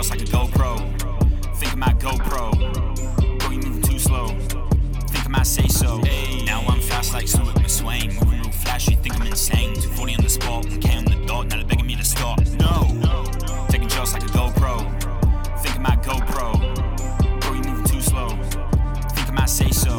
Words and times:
just 0.00 0.10
like 0.10 0.22
a 0.22 0.32
GoPro. 0.32 0.78
Think 1.56 1.76
might 1.76 1.98
GoPro. 1.98 3.38
Bro, 3.38 3.50
you 3.50 3.58
moving 3.58 3.82
too 3.82 3.98
slow. 3.98 4.28
Think 4.28 5.26
I 5.26 5.28
might 5.28 5.46
say 5.46 5.68
so. 5.68 5.98
Now 6.46 6.62
I'm 6.68 6.80
fast 6.80 7.12
like 7.12 7.28
Stewart 7.28 7.54
McSweyn. 7.56 8.14
Moving 8.14 8.40
real 8.40 8.50
flash, 8.50 8.88
you 8.88 8.96
think 8.96 9.20
I'm 9.20 9.26
insane. 9.26 9.74
240 9.74 10.14
on 10.14 10.22
the 10.22 10.30
spot, 10.30 10.64
1K 10.64 10.96
on 10.96 11.04
the 11.04 11.26
dot. 11.26 11.48
Now 11.48 11.56
they're 11.56 11.66
begging 11.66 11.86
me 11.86 11.96
to 11.96 12.04
stop. 12.04 12.40
No. 12.58 12.86
Taking 13.68 13.88
shots 13.88 14.14
like 14.14 14.22
a 14.22 14.28
GoPro. 14.28 14.88
Think 15.60 15.78
might 15.80 16.02
GoPro. 16.02 16.48
Bro, 17.42 17.52
you 17.52 17.62
moving 17.62 17.84
too 17.84 18.00
slow. 18.00 18.30
Think 18.30 19.28
I 19.28 19.32
might 19.32 19.50
say 19.50 19.68
so. 19.68 19.98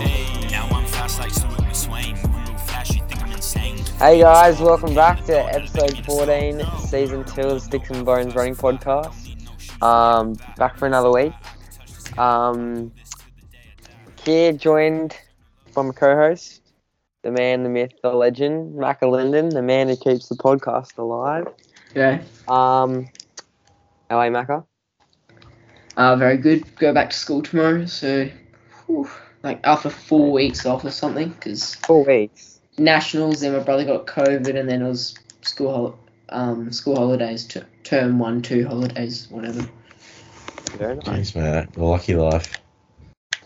Now 0.50 0.68
I'm 0.72 0.88
fast 0.88 1.20
like 1.20 1.30
Stewart 1.30 1.60
McSweyn. 1.60 2.16
Moving 2.24 2.46
real 2.48 2.58
flash, 2.58 2.90
you 2.96 3.04
think 3.08 3.22
I'm 3.22 3.32
insane. 3.34 3.78
Hey 4.00 4.22
guys, 4.22 4.60
welcome 4.60 4.96
back 4.96 5.24
to 5.26 5.38
episode 5.54 6.04
14, 6.06 6.64
season 6.88 7.24
2 7.24 7.42
of 7.42 7.54
the 7.54 7.60
Sticks 7.60 7.92
and 7.92 8.04
Bones 8.04 8.34
Running 8.34 8.56
Podcast. 8.56 9.21
Um, 9.82 10.40
back 10.58 10.78
for 10.78 10.86
another 10.88 11.12
week. 11.12 11.34
Um, 12.18 12.92
here 14.24 14.52
joined 14.54 15.16
from 15.74 15.90
a 15.90 15.94
co-host, 15.94 16.62
the 17.24 17.32
man, 17.32 17.64
the 17.64 17.70
myth, 17.70 17.94
the 18.04 18.10
legend, 18.10 18.76
Macca 18.76 19.10
Linden, 19.10 19.50
the 19.50 19.62
man 19.62 19.88
who 19.90 19.96
keeps 19.96 20.28
the 20.30 20.36
podcast 20.36 20.98
alive. 20.98 21.48
Yeah, 21.96 22.22
Um, 22.48 23.08
how 24.10 24.18
are 24.20 24.26
you, 24.28 24.32
Macca? 24.32 24.66
uh, 25.98 26.16
very 26.16 26.38
good. 26.38 26.64
Go 26.78 26.94
back 26.94 27.10
to 27.12 27.18
school 27.18 27.42
tomorrow, 27.42 27.86
so 27.86 28.30
whew, 28.86 29.10
like 29.44 29.60
after 29.64 29.90
four 29.90 30.32
weeks 30.32 30.66
off 30.66 30.84
or 30.86 30.92
something, 30.92 31.30
because 31.30 31.78
Four 31.86 32.04
weeks. 32.06 32.60
nationals. 32.78 33.42
Then 33.42 33.54
my 33.54 33.60
brother 33.60 33.86
got 33.86 34.08
COVID, 34.08 34.58
and 34.60 34.70
then 34.70 34.82
it 34.82 34.88
was 34.88 35.16
school 35.42 35.98
um 36.32 36.72
school 36.72 36.96
holidays, 36.96 37.46
t- 37.46 37.62
term 37.84 38.20
one, 38.20 38.42
two 38.42 38.68
holidays, 38.68 39.28
whatever. 39.30 39.68
Very 40.78 40.96
nice. 40.96 41.06
Thanks, 41.06 41.36
mate. 41.36 41.74
The 41.74 41.84
lucky 41.84 42.16
life. 42.16 42.54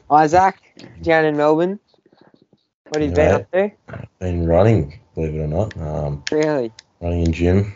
Isaac, 0.10 0.56
down 1.02 1.26
in 1.26 1.38
Melbourne. 1.38 1.80
What 2.90 3.02
have 3.02 3.10
you 3.10 3.16
been 3.16 3.32
up 3.32 3.52
to? 3.52 3.72
Been 4.20 4.46
running, 4.46 5.00
believe 5.16 5.36
it 5.36 5.40
or 5.40 5.48
not. 5.48 5.76
Um, 5.78 6.24
Really? 6.32 6.72
running 7.02 7.26
in 7.26 7.32
gym. 7.34 7.76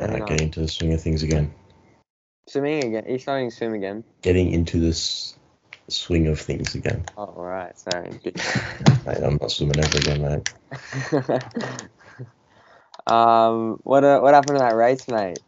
Uh, 0.00 0.06
nice. 0.06 0.28
getting 0.28 0.46
into 0.46 0.60
the 0.60 0.68
swing 0.68 0.94
of 0.94 1.02
things 1.02 1.22
again. 1.22 1.52
Swimming 2.48 2.84
again? 2.84 3.04
You're 3.06 3.18
starting 3.18 3.50
to 3.50 3.54
swim 3.56 3.74
again? 3.74 4.02
Getting 4.22 4.50
into 4.52 4.80
this 4.80 5.36
swing 5.88 6.26
of 6.28 6.40
things 6.40 6.74
again. 6.74 7.04
Oh, 7.18 7.24
alright, 7.24 7.78
sorry. 7.78 8.10
Good. 8.24 8.36
Mate, 9.06 9.18
I'm 9.22 9.38
not 9.40 9.50
swimming 9.50 9.78
ever 9.78 9.98
again, 9.98 10.22
mate. 10.22 11.82
um, 13.06 13.80
what 13.84 14.04
uh, 14.04 14.20
what 14.20 14.34
happened 14.34 14.58
to 14.58 14.64
that 14.64 14.74
race, 14.74 15.08
mate? 15.08 15.38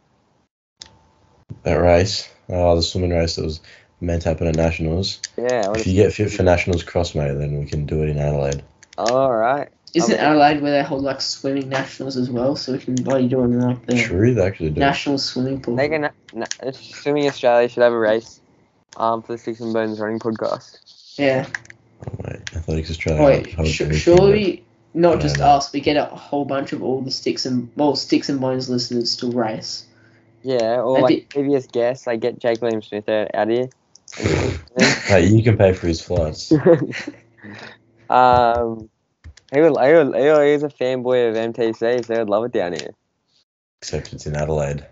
That 1.63 1.75
race, 1.75 2.29
oh, 2.49 2.75
the 2.75 2.81
swimming 2.81 3.11
race 3.11 3.35
that 3.35 3.45
was 3.45 3.61
meant 4.01 4.23
to 4.23 4.29
happen 4.29 4.47
at 4.47 4.55
nationals. 4.55 5.21
Yeah. 5.37 5.71
If 5.73 5.87
you 5.87 5.93
get 5.93 6.13
fit 6.13 6.31
for 6.31 6.43
nationals 6.43 6.83
cross, 6.83 7.15
mate, 7.15 7.33
then 7.33 7.59
we 7.59 7.65
can 7.65 7.85
do 7.85 8.03
it 8.03 8.09
in 8.09 8.17
Adelaide. 8.17 8.63
All 8.97 9.33
right. 9.33 9.69
Isn't 9.93 10.19
Adelaide 10.19 10.61
where 10.61 10.71
they 10.71 10.83
hold 10.83 11.03
like 11.03 11.21
swimming 11.21 11.69
nationals 11.69 12.17
as 12.17 12.29
well? 12.29 12.57
So 12.57 12.73
we 12.73 12.79
can 12.79 12.95
bloody 12.95 13.29
do 13.29 13.41
it 13.41 13.45
in 13.45 13.61
like 13.61 13.85
the 13.85 13.95
True, 13.95 14.33
they 14.33 14.45
actually 14.45 14.71
do. 14.71 14.81
national 14.81 15.17
swimming 15.17 15.61
pool. 15.61 15.77
They 15.77 15.87
can. 15.87 16.09
Na- 16.33 16.45
Swimming 16.73 17.27
Australia 17.27 17.69
should 17.69 17.83
have 17.83 17.93
a 17.93 17.97
race. 17.97 18.41
Um, 18.97 19.21
for 19.21 19.33
the 19.33 19.37
Sticks 19.37 19.61
and 19.61 19.73
Bones 19.73 19.99
Running 19.99 20.19
Podcast. 20.19 20.79
Yeah. 21.17 21.47
Oh, 22.05 22.11
mate, 22.25 22.41
Athletics 22.55 22.91
Australia. 22.91 23.23
Wait, 23.23 23.67
sh- 23.67 23.95
surely 23.95 24.64
not 24.95 25.15
No, 25.15 25.21
just 25.21 25.39
us. 25.39 25.71
We 25.71 25.81
get 25.81 25.97
a 25.97 26.05
whole 26.05 26.45
bunch 26.45 26.73
of 26.73 26.81
all 26.81 27.01
the 27.01 27.11
sticks 27.11 27.45
and 27.45 27.69
well, 27.75 27.95
sticks 27.95 28.29
and 28.29 28.39
bones 28.41 28.69
listeners 28.69 29.15
to 29.17 29.29
race. 29.29 29.85
Yeah, 30.41 30.81
or 30.81 30.97
I 30.97 31.01
like 31.01 31.15
did- 31.15 31.29
previous 31.29 31.67
guests, 31.67 32.07
like 32.07 32.21
get 32.21 32.39
Jake 32.39 32.61
William 32.61 32.81
Smith 32.81 33.07
out, 33.09 33.29
out 33.33 33.49
here. 33.49 33.69
Hey, 35.05 35.27
you 35.27 35.43
can 35.43 35.55
pay 35.57 35.71
for 35.71 35.87
his 35.87 36.01
flights. 36.01 36.51
um, 38.09 38.89
he 39.53 39.61
would, 39.61 39.79
he 39.79 39.93
would, 39.93 40.15
he 40.15 40.29
would- 40.31 40.47
he's 40.47 40.63
a 40.63 40.69
fanboy 40.69 41.29
of 41.29 41.35
MTC, 41.53 42.05
so 42.05 42.13
he 42.13 42.19
would 42.19 42.29
love 42.29 42.43
it 42.45 42.51
down 42.51 42.73
here. 42.73 42.89
Except 43.81 44.13
it's 44.13 44.25
in 44.25 44.35
Adelaide. 44.35 44.85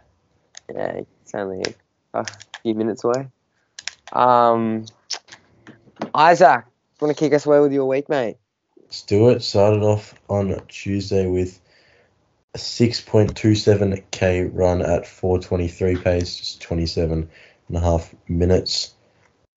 Yeah, 0.74 1.02
it's 1.22 1.34
only 1.34 1.64
a 2.14 2.26
few 2.62 2.76
minutes 2.76 3.04
away. 3.04 3.28
Um, 4.12 4.86
Isaac, 6.14 6.66
want 7.02 7.16
to 7.16 7.20
kick 7.20 7.34
us 7.34 7.46
away 7.46 7.60
with 7.60 7.74
your 7.74 7.86
week, 7.88 8.08
mate? 8.08 8.38
Stewart 8.94 9.42
started 9.42 9.82
off 9.82 10.14
on 10.30 10.56
Tuesday 10.68 11.26
with 11.26 11.60
a 12.54 12.60
6.27k 12.60 14.52
run 14.54 14.84
at 14.84 15.08
423 15.08 15.96
pace, 15.96 16.38
just 16.38 16.62
27 16.62 17.28
and 17.68 17.78
a 17.78 17.80
half 17.80 18.14
minutes. 18.28 18.94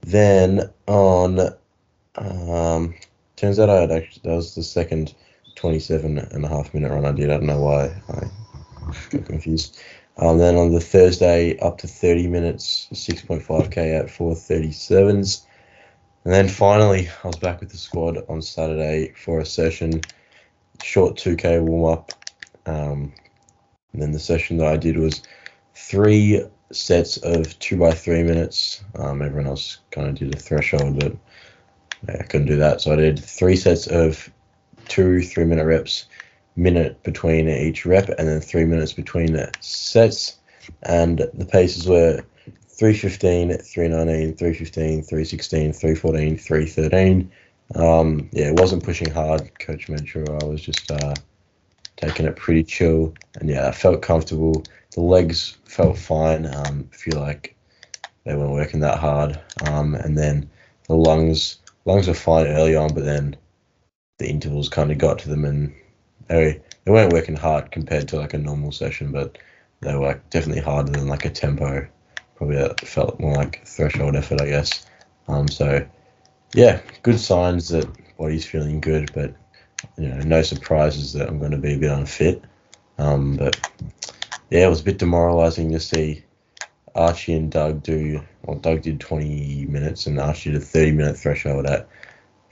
Then 0.00 0.70
on, 0.86 1.54
um, 2.14 2.94
turns 3.36 3.58
out 3.58 3.68
I 3.68 3.82
had 3.82 3.90
actually, 3.90 4.22
that 4.24 4.36
was 4.36 4.54
the 4.54 4.62
second 4.62 5.14
27 5.56 6.16
and 6.16 6.44
a 6.44 6.48
half 6.48 6.72
minute 6.72 6.90
run 6.90 7.04
I 7.04 7.12
did. 7.12 7.30
I 7.30 7.36
don't 7.36 7.46
know 7.46 7.60
why 7.60 7.94
I 8.08 8.30
got 9.10 9.26
confused. 9.26 9.78
Um, 10.16 10.38
then 10.38 10.56
on 10.56 10.72
the 10.72 10.80
Thursday, 10.80 11.58
up 11.58 11.76
to 11.78 11.86
30 11.86 12.26
minutes, 12.28 12.88
6.5k 12.90 14.00
at 14.00 14.06
437s. 14.06 15.45
And 16.26 16.34
then 16.34 16.48
finally, 16.48 17.08
I 17.22 17.28
was 17.28 17.36
back 17.36 17.60
with 17.60 17.70
the 17.70 17.76
squad 17.76 18.18
on 18.28 18.42
Saturday 18.42 19.12
for 19.12 19.38
a 19.38 19.46
session, 19.46 20.00
short 20.82 21.14
2K 21.14 21.62
warm 21.62 21.92
up. 21.92 22.10
Um, 22.66 23.12
and 23.92 24.02
then 24.02 24.10
the 24.10 24.18
session 24.18 24.56
that 24.56 24.66
I 24.66 24.76
did 24.76 24.98
was 24.98 25.22
three 25.76 26.42
sets 26.72 27.16
of 27.18 27.56
two 27.60 27.76
by 27.76 27.92
three 27.92 28.24
minutes. 28.24 28.82
Um, 28.96 29.22
everyone 29.22 29.46
else 29.46 29.78
kind 29.92 30.08
of 30.08 30.16
did 30.16 30.34
a 30.34 30.36
threshold, 30.36 30.98
but 30.98 31.12
yeah, 32.08 32.16
I 32.18 32.24
couldn't 32.24 32.48
do 32.48 32.56
that. 32.56 32.80
So 32.80 32.92
I 32.92 32.96
did 32.96 33.20
three 33.20 33.54
sets 33.54 33.86
of 33.86 34.28
two 34.88 35.22
three 35.22 35.44
minute 35.44 35.64
reps, 35.64 36.06
minute 36.56 37.04
between 37.04 37.48
each 37.48 37.86
rep, 37.86 38.08
and 38.08 38.26
then 38.26 38.40
three 38.40 38.64
minutes 38.64 38.92
between 38.92 39.34
the 39.34 39.52
sets. 39.60 40.38
And 40.82 41.18
the 41.34 41.46
paces 41.46 41.86
were 41.86 42.24
315, 42.76 43.56
319, 43.56 44.36
315, 44.36 45.02
316, 45.02 45.72
314, 45.72 46.36
313. 46.36 47.32
Um, 47.74 48.28
yeah, 48.32 48.48
it 48.48 48.60
wasn't 48.60 48.84
pushing 48.84 49.10
hard. 49.10 49.58
Coach 49.58 49.90
sure 50.04 50.42
I 50.42 50.44
was 50.44 50.60
just 50.60 50.90
uh, 50.90 51.14
taking 51.96 52.26
it 52.26 52.36
pretty 52.36 52.62
chill. 52.62 53.14
And 53.40 53.48
yeah, 53.48 53.68
I 53.68 53.72
felt 53.72 54.02
comfortable. 54.02 54.62
The 54.94 55.00
legs 55.00 55.56
felt 55.64 55.96
fine. 55.96 56.44
Um, 56.54 56.86
I 56.92 56.96
feel 56.96 57.18
like 57.18 57.56
they 58.24 58.36
weren't 58.36 58.52
working 58.52 58.80
that 58.80 58.98
hard. 58.98 59.40
Um, 59.66 59.94
and 59.94 60.16
then 60.18 60.50
the 60.86 60.96
lungs, 60.96 61.60
lungs 61.86 62.08
were 62.08 62.14
fine 62.14 62.46
early 62.46 62.76
on, 62.76 62.92
but 62.92 63.06
then 63.06 63.36
the 64.18 64.28
intervals 64.28 64.68
kind 64.68 64.92
of 64.92 64.98
got 64.98 65.18
to 65.20 65.30
them 65.30 65.46
and 65.46 65.74
they, 66.28 66.60
they 66.84 66.92
weren't 66.92 67.14
working 67.14 67.36
hard 67.36 67.70
compared 67.70 68.06
to 68.08 68.16
like 68.16 68.34
a 68.34 68.38
normal 68.38 68.70
session, 68.70 69.12
but 69.12 69.38
they 69.80 69.96
were 69.96 70.20
definitely 70.28 70.62
harder 70.62 70.92
than 70.92 71.08
like 71.08 71.24
a 71.24 71.30
tempo 71.30 71.88
probably 72.36 72.56
that 72.56 72.80
felt 72.86 73.18
more 73.18 73.34
like 73.34 73.66
threshold 73.66 74.16
effort, 74.16 74.40
I 74.40 74.46
guess. 74.46 74.86
Um, 75.28 75.48
so 75.48 75.86
yeah, 76.54 76.80
good 77.02 77.18
signs 77.18 77.68
that 77.68 77.88
body's 78.16 78.46
feeling 78.46 78.80
good, 78.80 79.10
but 79.14 79.34
you 79.98 80.08
know, 80.08 80.18
no 80.20 80.42
surprises 80.42 81.12
that 81.14 81.28
I'm 81.28 81.38
going 81.38 81.50
to 81.50 81.58
be 81.58 81.74
a 81.74 81.78
bit 81.78 81.90
unfit. 81.90 82.44
Um, 82.98 83.36
but 83.36 83.58
yeah, 84.50 84.66
it 84.66 84.70
was 84.70 84.80
a 84.80 84.84
bit 84.84 84.98
demoralising 84.98 85.72
to 85.72 85.80
see 85.80 86.24
Archie 86.94 87.34
and 87.34 87.50
Doug 87.50 87.82
do. 87.82 88.22
Well, 88.42 88.58
Doug 88.58 88.82
did 88.82 89.00
20 89.00 89.66
minutes 89.66 90.06
and 90.06 90.20
Archie 90.20 90.52
did 90.52 90.62
a 90.62 90.64
30 90.64 90.92
minute 90.92 91.18
threshold 91.18 91.66
at 91.66 91.88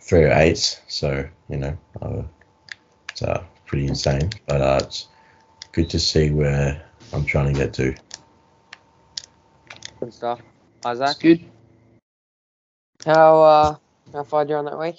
308. 0.00 0.80
So 0.88 1.28
you 1.48 1.56
know, 1.56 1.78
uh, 2.02 2.22
it's 3.10 3.22
uh, 3.22 3.42
pretty 3.66 3.86
insane. 3.86 4.30
But 4.46 4.60
uh, 4.60 4.80
it's 4.82 5.08
good 5.72 5.88
to 5.90 5.98
see 5.98 6.30
where 6.30 6.84
I'm 7.12 7.24
trying 7.24 7.52
to 7.52 7.58
get 7.58 7.72
to. 7.74 7.94
Good 10.04 10.12
stuff. 10.12 10.42
That's 10.82 11.00
Isaac, 11.00 11.18
good. 11.18 11.42
how 13.06 13.42
uh, 13.42 13.76
how 14.12 14.24
far 14.24 14.44
you 14.44 14.56
on 14.56 14.66
that 14.66 14.78
week? 14.78 14.96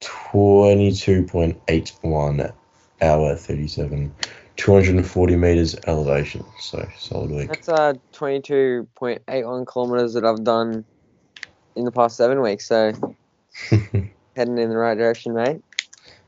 22.81 0.00 2.52
hour 3.02 3.34
37 3.34 4.14
240 4.56 5.36
meters 5.36 5.74
elevation 5.88 6.44
so 6.60 6.88
solid 6.96 7.32
week 7.32 7.48
That's 7.48 7.68
uh 7.68 7.94
22.81 8.12 9.66
kilometers 9.66 10.14
that 10.14 10.24
I've 10.24 10.44
done 10.44 10.84
in 11.74 11.84
the 11.84 11.90
past 11.90 12.16
seven 12.16 12.40
weeks. 12.40 12.68
So 12.68 12.92
heading 14.36 14.58
in 14.58 14.70
the 14.70 14.76
right 14.76 14.96
direction, 14.96 15.34
mate. 15.34 15.60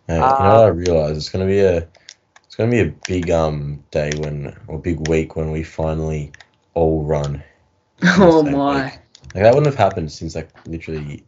Hey, 0.09 0.17
you 0.17 0.23
know 0.43 0.43
what 0.57 0.65
I 0.65 0.69
realize 0.71 1.17
it's 1.17 1.29
gonna 1.29 1.47
be 1.47 1.61
a 1.61 1.87
it's 2.45 2.57
gonna 2.57 2.73
be 2.73 2.81
a 2.81 2.93
big 3.07 3.31
um 3.31 3.85
day 3.93 4.11
when 4.19 4.57
or 4.67 4.81
big 4.81 5.09
week 5.09 5.37
when 5.37 5.53
we 5.53 5.63
finally 5.63 6.33
all 6.75 7.05
run 7.05 7.45
Oh 8.19 8.43
Same 8.43 8.53
my. 8.53 8.85
week. 8.85 8.93
like 9.35 9.43
that 9.43 9.55
wouldn't 9.55 9.67
have 9.67 9.75
happened 9.75 10.11
since 10.13 10.35
like 10.35 10.49
literally 10.67 11.25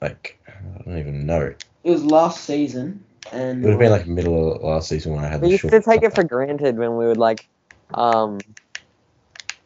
like 0.00 0.38
I 0.48 0.82
don't 0.84 0.98
even 0.98 1.26
know 1.26 1.40
it 1.42 1.58
It 1.84 1.90
was 1.90 2.04
last 2.04 2.44
season, 2.44 3.04
and 3.32 3.62
it 3.62 3.66
would 3.66 3.70
have 3.72 3.80
been 3.80 3.90
like 3.90 4.06
middle 4.06 4.52
of 4.54 4.62
last 4.62 4.88
season 4.88 5.14
when 5.14 5.24
I 5.24 5.28
had 5.28 5.40
We 5.40 5.48
the 5.48 5.52
used 5.52 5.62
short 5.62 5.72
to 5.72 5.80
take 5.82 6.02
it 6.02 6.12
for 6.14 6.24
granted 6.24 6.78
when 6.78 6.96
we 6.96 7.06
would 7.06 7.18
like, 7.18 7.46
um, 7.94 8.40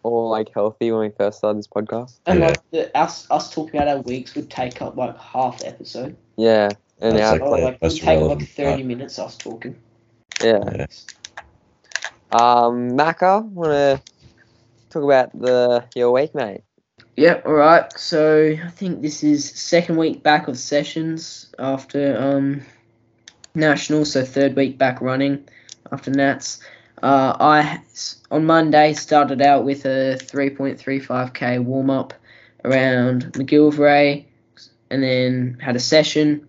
all 0.02 0.28
like 0.30 0.48
healthy 0.54 0.90
when 0.92 1.00
we 1.00 1.10
first 1.10 1.38
started 1.38 1.58
this 1.58 1.68
podcast. 1.68 2.18
And 2.26 2.40
Yeah. 2.40 2.48
like 2.48 2.60
the, 2.70 2.96
us 2.96 3.26
us 3.30 3.52
talking 3.52 3.80
about 3.80 3.88
our 3.88 4.02
weeks 4.02 4.34
would 4.34 4.50
take 4.50 4.80
up 4.82 4.96
like 4.96 5.16
half 5.18 5.58
the 5.60 5.68
episode. 5.68 6.16
Yeah, 6.36 6.68
and 7.00 7.16
now 7.16 7.32
like 7.32 7.42
Or 7.42 7.58
like 7.58 7.62
it 7.62 7.82
would 7.82 7.82
most 7.82 8.02
take 8.02 8.20
like 8.20 8.38
thirty 8.42 8.82
part. 8.82 8.84
minutes 8.84 9.18
us 9.18 9.36
talking. 9.36 9.76
yeah. 10.42 10.60
Yeah. 10.64 10.86
Um, 12.32 12.96
Macca, 12.96 13.44
wanna 13.44 14.00
talk 14.90 15.04
about 15.04 15.38
the 15.38 15.84
your 15.94 16.12
week, 16.12 16.34
mate? 16.34 16.62
Yep, 17.16 17.46
all 17.46 17.52
right. 17.52 17.98
So 17.98 18.56
I 18.62 18.70
think 18.70 19.02
this 19.02 19.22
is 19.22 19.48
second 19.50 19.96
week 19.96 20.22
back 20.22 20.48
of 20.48 20.58
sessions 20.58 21.52
after 21.58 22.16
um 22.18 22.62
national, 23.54 24.04
so 24.04 24.24
third 24.24 24.56
week 24.56 24.78
back 24.78 25.00
running 25.00 25.44
after 25.92 26.10
Nats. 26.10 26.60
Uh, 27.02 27.36
I 27.40 27.82
on 28.30 28.44
Monday 28.44 28.92
started 28.92 29.40
out 29.40 29.64
with 29.64 29.86
a 29.86 30.18
3.35k 30.20 31.64
warm 31.64 31.88
up 31.88 32.12
around 32.64 33.32
McGillivray, 33.32 34.26
and 34.90 35.02
then 35.02 35.58
had 35.60 35.76
a 35.76 35.80
session. 35.80 36.46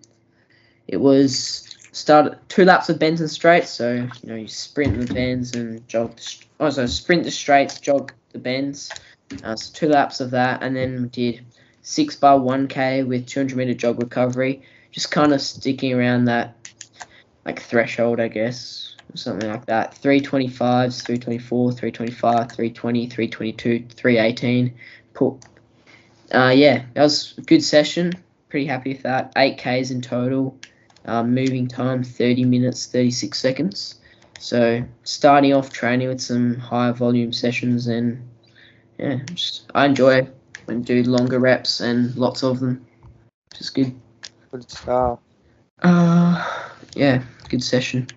It 0.88 0.98
was 0.98 1.76
started 1.92 2.38
two 2.48 2.64
laps 2.64 2.88
of 2.88 2.98
bends 2.98 3.20
and 3.20 3.30
straights, 3.30 3.70
so 3.70 3.94
you 3.94 4.28
know 4.28 4.34
you 4.34 4.48
sprint 4.48 5.06
the 5.06 5.12
bends 5.12 5.54
and 5.54 5.86
jog. 5.88 6.18
Oh, 6.60 6.70
so 6.70 6.86
sprint 6.86 7.24
the 7.24 7.30
straights, 7.30 7.80
jog 7.80 8.12
the 8.32 8.38
bends. 8.38 8.90
Uh, 9.42 9.56
so 9.56 9.72
two 9.72 9.88
laps 9.88 10.20
of 10.20 10.30
that, 10.30 10.62
and 10.62 10.76
then 10.76 11.08
did 11.08 11.44
six 11.82 12.16
bar 12.16 12.38
1k 12.38 13.06
with 13.06 13.26
200 13.26 13.56
meter 13.56 13.74
jog 13.74 14.02
recovery, 14.02 14.62
just 14.90 15.10
kind 15.10 15.32
of 15.32 15.40
sticking 15.40 15.92
around 15.92 16.26
that 16.26 16.56
like 17.44 17.60
threshold, 17.60 18.20
I 18.20 18.28
guess, 18.28 18.96
or 19.12 19.16
something 19.16 19.50
like 19.50 19.66
that. 19.66 19.94
325s, 19.94 21.04
324, 21.04 21.72
325, 21.72 22.52
320, 22.52 23.06
322, 23.08 23.86
318. 23.94 24.74
Put, 25.14 25.44
uh, 26.32 26.52
yeah, 26.54 26.84
that 26.94 27.02
was 27.02 27.34
a 27.38 27.42
good 27.42 27.62
session. 27.62 28.12
Pretty 28.48 28.66
happy 28.66 28.92
with 28.92 29.02
that. 29.02 29.34
8Ks 29.34 29.90
in 29.90 30.02
total. 30.02 30.58
Um, 31.04 31.34
moving 31.34 31.66
time 31.66 32.04
30 32.04 32.44
minutes 32.44 32.86
36 32.86 33.36
seconds. 33.36 33.96
So 34.42 34.82
starting 35.04 35.54
off 35.54 35.72
training 35.72 36.08
with 36.08 36.20
some 36.20 36.56
higher 36.56 36.92
volume 36.92 37.32
sessions 37.32 37.86
and 37.86 38.28
yeah, 38.98 39.20
just 39.34 39.70
I 39.72 39.86
enjoy 39.86 40.26
when 40.64 40.82
do 40.82 41.04
longer 41.04 41.38
reps 41.38 41.80
and 41.80 42.12
lots 42.16 42.42
of 42.42 42.58
them. 42.58 42.84
Is 43.60 43.70
good. 43.70 43.94
Good 44.50 44.68
stuff. 44.68 45.20
Uh 45.80 46.44
yeah, 46.96 47.22
good 47.50 47.62
session. 47.62 48.08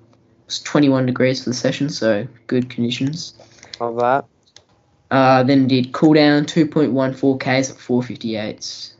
It's 0.48 0.62
21 0.62 1.06
degrees 1.06 1.44
for 1.44 1.51
the 1.51 1.56
session, 1.56 1.89
so 1.89 2.28
good 2.48 2.71
conditions. 2.71 3.36
Love 3.80 3.98
that. 3.98 4.25
Uh, 5.12 5.44
then 5.44 5.68
did 5.68 5.92
cool 5.92 6.16
down 6.16 6.45
2.14 6.45 7.39
Ks 7.39 7.69
at 7.69 7.78
458s. 7.78 8.94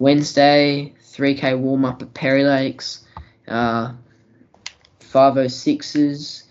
Wednesday, 0.00 0.92
3K 1.04 1.56
warm 1.56 1.84
up 1.84 2.02
at 2.02 2.12
Perry 2.14 2.42
Lakes, 2.42 3.04
uh, 3.46 3.92
506s, 5.14 6.42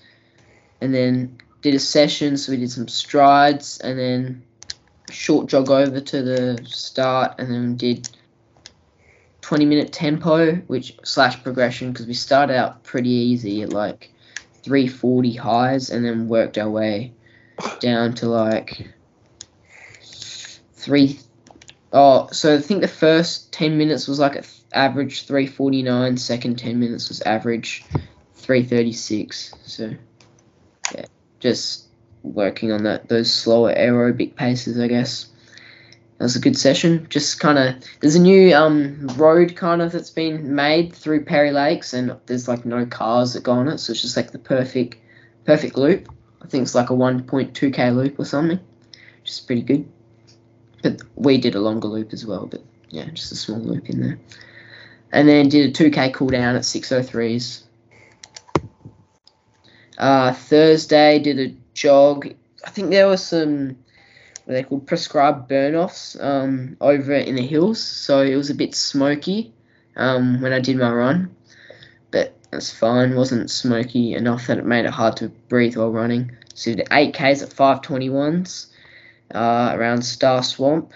and 0.82 0.94
then 0.94 1.38
did 1.62 1.76
a 1.76 1.80
session. 1.80 2.38
So 2.38 2.52
we 2.52 2.58
did 2.58 2.72
some 2.72 2.88
strides, 2.88 3.80
and 3.80 4.00
then 4.00 4.44
short 5.12 5.48
jog 5.48 5.70
over 5.70 6.00
to 6.00 6.22
the 6.22 6.64
start, 6.66 7.36
and 7.40 7.52
then 7.52 7.76
did 7.76 8.10
20 9.42 9.66
minute 9.66 9.92
tempo, 9.92 10.56
which 10.68 10.98
slash 11.04 11.42
progression, 11.44 11.92
because 11.92 12.08
we 12.08 12.14
started 12.14 12.56
out 12.56 12.84
pretty 12.84 13.10
easy 13.10 13.62
at 13.62 13.74
like 13.74 14.12
340 14.64 15.34
highs, 15.34 15.90
and 15.90 16.06
then 16.06 16.28
worked 16.28 16.58
our 16.58 16.70
way 16.70 17.14
down 17.80 18.14
to 18.16 18.28
like 18.28 18.88
three. 20.74 21.20
Oh, 21.92 22.28
so 22.32 22.56
i 22.56 22.60
think 22.60 22.82
the 22.82 22.88
first 22.88 23.54
10 23.54 23.78
minutes 23.78 24.08
was 24.08 24.20
like 24.20 24.36
a 24.36 24.42
th- 24.42 24.62
average 24.74 25.28
349 25.28 26.18
second 26.18 26.58
10 26.58 26.80
minutes 26.80 27.08
was 27.10 27.22
average 27.22 27.86
336 28.44 29.54
so 29.64 29.94
yeah 30.96 31.06
just 31.40 31.88
working 32.24 32.72
on 32.72 32.84
that 32.84 33.10
those 33.10 33.32
slower 33.32 33.74
aerobic 33.74 34.36
paces 34.36 34.80
i 34.80 34.88
guess 34.88 35.28
that 36.18 36.26
was 36.26 36.36
a 36.36 36.40
good 36.40 36.58
session 36.58 37.06
just 37.10 37.40
kind 37.40 37.58
of 37.58 37.76
there's 38.00 38.16
a 38.16 38.22
new 38.22 38.54
um 38.56 39.08
road 39.16 39.56
kind 39.56 39.82
of 39.82 39.92
that's 39.92 40.10
been 40.10 40.54
made 40.56 40.94
through 40.94 41.26
perry 41.26 41.52
lakes 41.52 41.94
and 41.94 42.16
there's 42.28 42.48
like 42.48 42.66
no 42.66 42.86
cars 42.86 43.34
that 43.34 43.44
go 43.44 43.52
on 43.52 43.68
it 43.68 43.80
so 43.80 43.92
it's 43.92 44.02
just 44.02 44.16
like 44.16 44.32
the 44.32 44.40
perfect 44.40 44.98
perfect 45.46 45.78
loop 45.78 46.08
I 46.44 46.48
think 46.48 46.64
it's 46.64 46.76
like 46.76 46.90
a 46.90 46.94
1.2k 46.94 47.96
loop 47.96 48.20
or 48.20 48.26
something, 48.26 48.60
which 49.22 49.30
is 49.30 49.40
pretty 49.40 49.62
good. 49.62 49.90
But 50.82 51.02
we 51.16 51.38
did 51.38 51.56
a 51.56 51.62
longer 51.62 51.88
loop 51.88 52.12
as 52.12 52.26
well, 52.26 52.46
but 52.46 52.62
yeah, 52.90 53.10
just 53.12 53.32
a 53.32 53.36
small 53.36 53.60
loop 53.60 53.90
in 53.90 54.02
there. 54.02 54.20
And 55.12 55.28
then 55.28 55.48
did 55.48 55.70
a 55.70 55.84
2k 55.84 56.14
cool 56.14 56.28
down 56.28 56.56
at 56.56 56.64
603s. 56.64 57.64
Uh, 59.98 60.34
Thursday 60.34 61.20
did 61.20 61.40
a 61.40 61.56
jog. 61.74 62.34
I 62.66 62.70
think 62.70 62.90
there 62.90 63.08
was 63.08 63.24
some 63.24 63.78
what 64.46 64.54
they 64.54 64.64
called 64.64 64.88
prescribed 64.88 65.48
burn 65.48 65.76
offs 65.76 66.18
um, 66.20 66.76
over 66.82 67.14
in 67.14 67.36
the 67.36 67.46
hills, 67.46 67.82
so 67.82 68.22
it 68.22 68.36
was 68.36 68.50
a 68.50 68.56
bit 68.56 68.76
smoky 68.76 69.54
um, 69.96 70.42
when 70.42 70.52
I 70.54 70.60
did 70.60 70.78
my 70.78 70.92
run. 70.92 71.36
But 72.12 72.36
that's 72.52 72.72
fine. 72.72 73.16
wasn't 73.16 73.50
smoky 73.50 74.14
enough 74.14 74.48
that 74.48 74.58
it 74.58 74.66
made 74.66 74.86
it 74.86 74.92
hard 74.92 75.18
to 75.18 75.30
breathe 75.50 75.78
while 75.78 75.92
running. 75.92 76.36
So 76.56 76.74
did 76.74 76.88
8Ks 76.88 77.44
at 77.44 77.50
521s 77.50 78.68
uh, 79.34 79.72
around 79.76 80.04
Star 80.04 80.44
Swamp. 80.44 80.92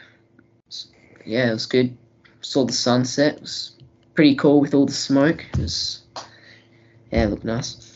Yeah, 1.26 1.50
it 1.50 1.54
was 1.54 1.66
good. 1.66 1.98
Saw 2.42 2.66
the 2.66 2.74
sunset. 2.74 3.36
It 3.36 3.42
was 3.42 3.72
pretty 4.14 4.36
cool 4.36 4.62
with 4.62 4.74
all 4.74 4.86
the 4.86 4.94
smoke. 4.94 5.46
It 5.54 5.60
was, 5.60 6.02
yeah, 7.12 7.24
it 7.24 7.30
looked 7.30 7.46
nice. 7.46 7.87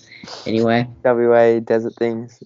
Anyway, 0.46 0.88
WA 1.04 1.60
desert 1.60 1.94
things. 1.96 2.42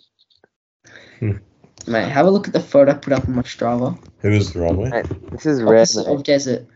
mate, 1.22 2.10
have 2.10 2.26
a 2.26 2.30
look 2.30 2.48
at 2.48 2.54
the 2.54 2.60
photo 2.60 2.92
I 2.92 2.96
put 2.96 3.14
up 3.14 3.28
on 3.28 3.36
my 3.36 3.42
Strava. 3.44 3.98
Who 4.20 4.32
was 4.32 4.54
the 4.54 4.60
run 4.60 4.78
with? 4.78 4.92
Mate, 4.92 5.32
this 5.32 5.46
is 5.46 5.62
rare. 5.62 5.80
Opposite 5.80 6.08
mate. 6.08 6.16
of 6.16 6.24
desert. 6.24 6.68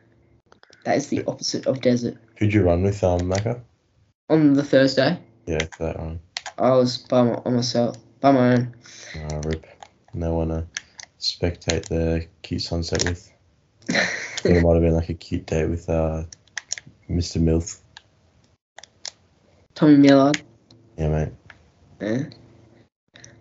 That 0.86 0.98
is 0.98 1.08
the 1.08 1.24
opposite 1.26 1.68
of 1.68 1.82
desert. 1.82 2.18
Who'd 2.38 2.54
you 2.54 2.64
run 2.64 2.84
with, 2.84 3.04
um, 3.04 3.22
Macca? 3.22 3.62
On 4.30 4.54
the 4.54 4.64
Thursday, 4.64 5.20
Yeah, 5.46 5.66
that 5.80 6.00
one. 6.00 6.20
I 6.58 6.72
was 6.72 6.98
by 6.98 7.24
my, 7.24 7.34
on 7.46 7.56
myself, 7.56 7.98
by 8.22 8.32
my 8.32 8.54
own. 8.54 8.76
Uh, 9.16 9.42
rip. 9.46 9.66
No 10.14 10.36
one 10.36 10.50
to 10.50 10.68
spectate 11.20 11.88
the 11.88 12.28
cute 12.42 12.62
sunset 12.62 13.04
with. 13.06 13.32
I 13.90 13.94
think 14.38 14.58
it 14.58 14.62
might 14.62 14.74
have 14.74 14.84
been 14.84 14.96
like 14.96 15.10
a 15.10 15.14
cute 15.14 15.46
date 15.46 15.68
with 15.68 15.90
uh, 15.90 16.24
Mr. 17.10 17.42
Milth. 17.42 17.82
Tommy 19.74 19.98
Millard. 19.98 20.42
Yeah, 21.00 21.08
mate. 21.08 21.30
Yeah. 22.02 22.24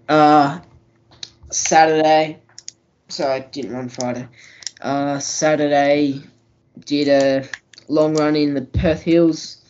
Uh, 0.09 0.61
Saturday. 1.51 2.41
So 3.09 3.29
I 3.29 3.41
didn't 3.41 3.73
run 3.73 3.89
Friday. 3.89 4.29
Uh, 4.81 5.19
Saturday 5.19 6.23
did 6.87 7.09
a 7.09 7.49
long 7.89 8.15
run 8.15 8.37
in 8.37 8.55
the 8.55 8.63
Perth 8.63 9.03
Hills, 9.03 9.65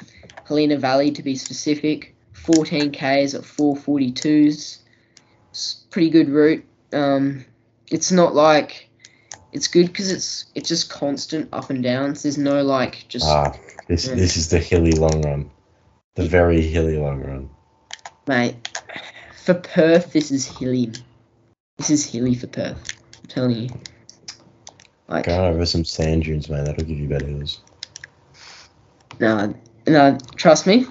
Helena 0.46 0.76
Valley 0.76 1.10
to 1.12 1.22
be 1.22 1.34
specific. 1.34 2.14
14 2.34 2.92
Ks 2.92 3.34
at 3.34 3.42
442s. 3.42 4.78
It's 5.50 5.74
pretty 5.90 6.10
good 6.10 6.28
route. 6.28 6.64
Um, 6.92 7.44
it's 7.90 8.12
not 8.12 8.34
like 8.34 8.88
it's 9.52 9.68
good 9.68 9.86
because 9.86 10.10
it's 10.10 10.46
it's 10.54 10.68
just 10.68 10.90
constant 10.90 11.48
up 11.52 11.70
and 11.70 11.82
downs. 11.82 12.22
There's 12.22 12.38
no 12.38 12.62
like 12.62 13.06
just 13.08 13.26
Ah, 13.26 13.54
this 13.86 14.06
Yeah. 14.06 14.14
this 14.14 14.36
is 14.36 14.48
the 14.48 14.58
hilly 14.58 14.92
long 14.92 15.22
run. 15.22 15.50
The 16.16 16.26
very 16.26 16.60
hilly 16.60 16.98
long 16.98 17.20
run. 17.20 17.50
Mate, 18.28 18.54
for 19.42 19.54
Perth, 19.54 20.12
this 20.12 20.30
is 20.30 20.46
hilly. 20.46 20.92
This 21.78 21.88
is 21.88 22.04
hilly 22.04 22.34
for 22.34 22.46
Perth. 22.46 22.92
I'm 23.22 23.28
telling 23.28 23.56
you. 23.56 23.68
Like, 25.08 25.24
Go 25.24 25.46
over 25.46 25.64
some 25.64 25.84
sand 25.84 26.24
dunes, 26.24 26.50
man. 26.50 26.64
That'll 26.64 26.84
give 26.84 26.98
you 26.98 27.08
better 27.08 27.24
hills. 27.26 27.62
no, 29.18 29.54
no, 29.86 30.18
trust 30.36 30.66
me. 30.66 30.86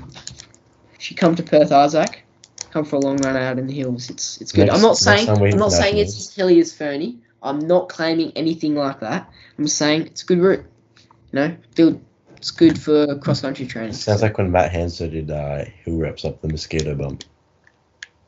If 0.99 1.11
you 1.11 1.15
come 1.15 1.35
to 1.35 1.43
Perth, 1.43 1.71
Isaac, 1.71 2.23
come 2.71 2.83
for 2.83 2.95
a 2.95 2.99
long 2.99 3.17
run 3.17 3.37
out 3.37 3.59
in 3.59 3.67
the 3.67 3.73
hills. 3.73 4.09
It's 4.09 4.41
it's 4.41 4.51
good. 4.51 4.65
Next- 4.65 4.75
I'm 4.75 4.81
not 4.81 4.97
saying 4.97 5.29
I'm 5.29 5.59
not 5.59 5.71
saying 5.71 5.97
it's 5.99 6.17
as 6.17 6.33
hilly 6.33 6.59
as 6.59 6.73
Fernie. 6.73 7.19
I'm 7.43 7.59
not 7.59 7.87
claiming 7.89 8.31
anything 8.35 8.73
like 8.73 8.99
that. 9.01 9.31
I'm 9.59 9.67
saying 9.67 10.07
it's 10.07 10.23
a 10.23 10.25
good 10.25 10.39
route. 10.39 10.65
You 11.31 11.39
know, 11.39 11.57
build. 11.75 12.01
It's 12.37 12.51
good 12.51 12.79
for 12.79 13.17
cross 13.17 13.41
country 13.41 13.65
training. 13.65 13.93
Sounds 13.93 14.21
like 14.21 14.37
when 14.37 14.51
Matt 14.51 14.71
Hanser 14.71 15.11
did 15.11 15.31
uh, 15.31 15.65
hill 15.83 15.97
reps 15.97 16.23
up 16.23 16.41
the 16.41 16.47
mosquito 16.47 16.95
bump 16.95 17.23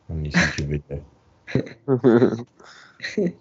on 0.09 0.25
his 0.25 0.33
YouTube 0.33 0.81
video. 1.87 2.45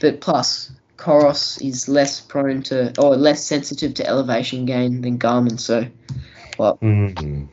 But 0.00 0.20
plus, 0.22 0.72
Coros 0.96 1.60
is 1.62 1.88
less 1.88 2.20
prone 2.22 2.62
to 2.64 2.98
or 3.00 3.16
less 3.16 3.44
sensitive 3.44 3.94
to 3.94 4.06
elevation 4.06 4.64
gain 4.64 5.02
than 5.02 5.18
Garmin. 5.18 5.60
So, 5.60 5.86
Mhm. 6.58 7.48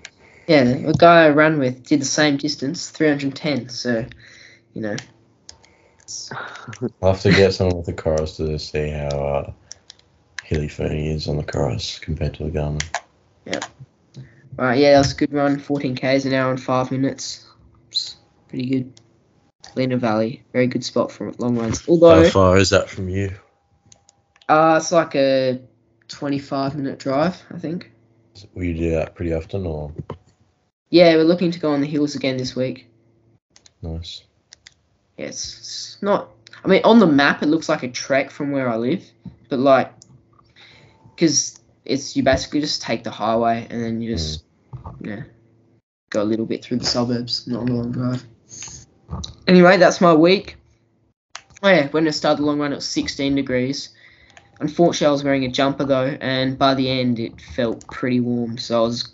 yeah, 0.47 0.63
the 0.63 0.95
guy 0.97 1.25
I 1.25 1.29
ran 1.29 1.59
with 1.59 1.83
did 1.83 2.01
the 2.01 2.05
same 2.05 2.37
distance, 2.37 2.89
310. 2.89 3.67
So, 3.69 4.05
you 4.73 4.81
know. 4.81 4.95
I'll 7.01 7.11
have 7.13 7.21
to 7.21 7.31
get 7.31 7.53
someone 7.53 7.77
with 7.77 7.85
the 7.85 7.93
Coros 7.93 8.37
to 8.37 8.57
see 8.57 8.89
how 8.89 9.09
uh, 9.09 9.51
hilly 10.47 10.69
Fernie 10.69 11.09
is 11.09 11.27
on 11.27 11.35
the 11.35 11.43
Coros 11.43 11.99
compared 11.99 12.33
to 12.35 12.45
the 12.45 12.49
Garmin. 12.49 12.81
Right, 14.55 14.79
yeah, 14.79 14.93
that 14.93 14.99
was 14.99 15.11
a 15.11 15.15
good 15.15 15.33
run. 15.33 15.59
14 15.59 15.95
k's 15.95 16.25
an 16.25 16.33
hour 16.33 16.49
and 16.49 16.61
five 16.61 16.89
minutes. 16.89 17.45
It's 17.89 18.15
pretty 18.47 18.65
good. 18.69 18.93
Lena 19.75 19.97
Valley, 19.97 20.43
very 20.53 20.67
good 20.67 20.83
spot 20.83 21.11
for 21.11 21.31
long 21.33 21.57
runs. 21.57 21.87
Although, 21.87 22.23
How 22.23 22.29
far 22.29 22.57
is 22.57 22.69
that 22.71 22.89
from 22.89 23.09
you? 23.09 23.33
uh, 24.49 24.75
it's 24.81 24.91
like 24.91 25.13
a 25.15 25.59
25 26.07 26.75
minute 26.75 26.97
drive, 26.97 27.39
I 27.53 27.59
think. 27.59 27.91
Will 28.53 28.63
you 28.63 28.73
do 28.73 28.91
that 28.91 29.13
pretty 29.15 29.33
often 29.33 29.65
or 29.67 29.91
Yeah, 30.89 31.15
we're 31.17 31.23
looking 31.25 31.51
to 31.51 31.59
go 31.59 31.71
on 31.71 31.81
the 31.81 31.87
hills 31.87 32.15
again 32.15 32.37
this 32.37 32.55
week. 32.55 32.87
nice? 33.81 34.23
Yeah, 35.17 35.25
it's, 35.25 35.57
it's 35.59 35.97
not. 36.01 36.29
I 36.63 36.67
mean, 36.69 36.81
on 36.85 36.99
the 36.99 37.07
map, 37.07 37.43
it 37.43 37.47
looks 37.47 37.67
like 37.69 37.83
a 37.83 37.89
trek 37.89 38.31
from 38.31 38.51
where 38.51 38.69
I 38.69 38.77
live, 38.77 39.03
but 39.49 39.59
like, 39.59 39.91
because 41.17 41.59
it's 41.83 42.15
you 42.15 42.21
basically 42.21 42.61
just 42.61 42.83
take 42.83 43.03
the 43.03 43.09
highway 43.09 43.65
and 43.71 43.81
then 43.81 44.01
you 44.01 44.13
just, 44.13 44.43
yeah, 45.01 45.23
go 46.11 46.21
a 46.21 46.23
little 46.23 46.45
bit 46.45 46.63
through 46.63 46.77
the 46.77 46.85
suburbs, 46.85 47.47
not 47.47 47.67
a 47.67 47.73
long 47.73 47.91
drive. 47.91 48.23
Anyway, 49.47 49.77
that's 49.77 49.99
my 49.99 50.13
week. 50.13 50.57
Oh 51.63 51.69
yeah, 51.69 51.87
when 51.87 52.07
I 52.07 52.11
started 52.11 52.43
the 52.43 52.45
long 52.45 52.59
run, 52.59 52.71
it 52.71 52.75
was 52.75 52.87
16 52.87 53.33
degrees. 53.33 53.89
Unfortunately, 54.59 55.07
I 55.07 55.11
was 55.11 55.23
wearing 55.23 55.45
a 55.45 55.49
jumper 55.49 55.85
though, 55.85 56.17
and 56.21 56.57
by 56.57 56.75
the 56.75 56.87
end, 56.87 57.19
it 57.19 57.41
felt 57.41 57.87
pretty 57.87 58.19
warm. 58.19 58.59
So 58.59 58.77
I 58.77 58.81
was 58.83 59.11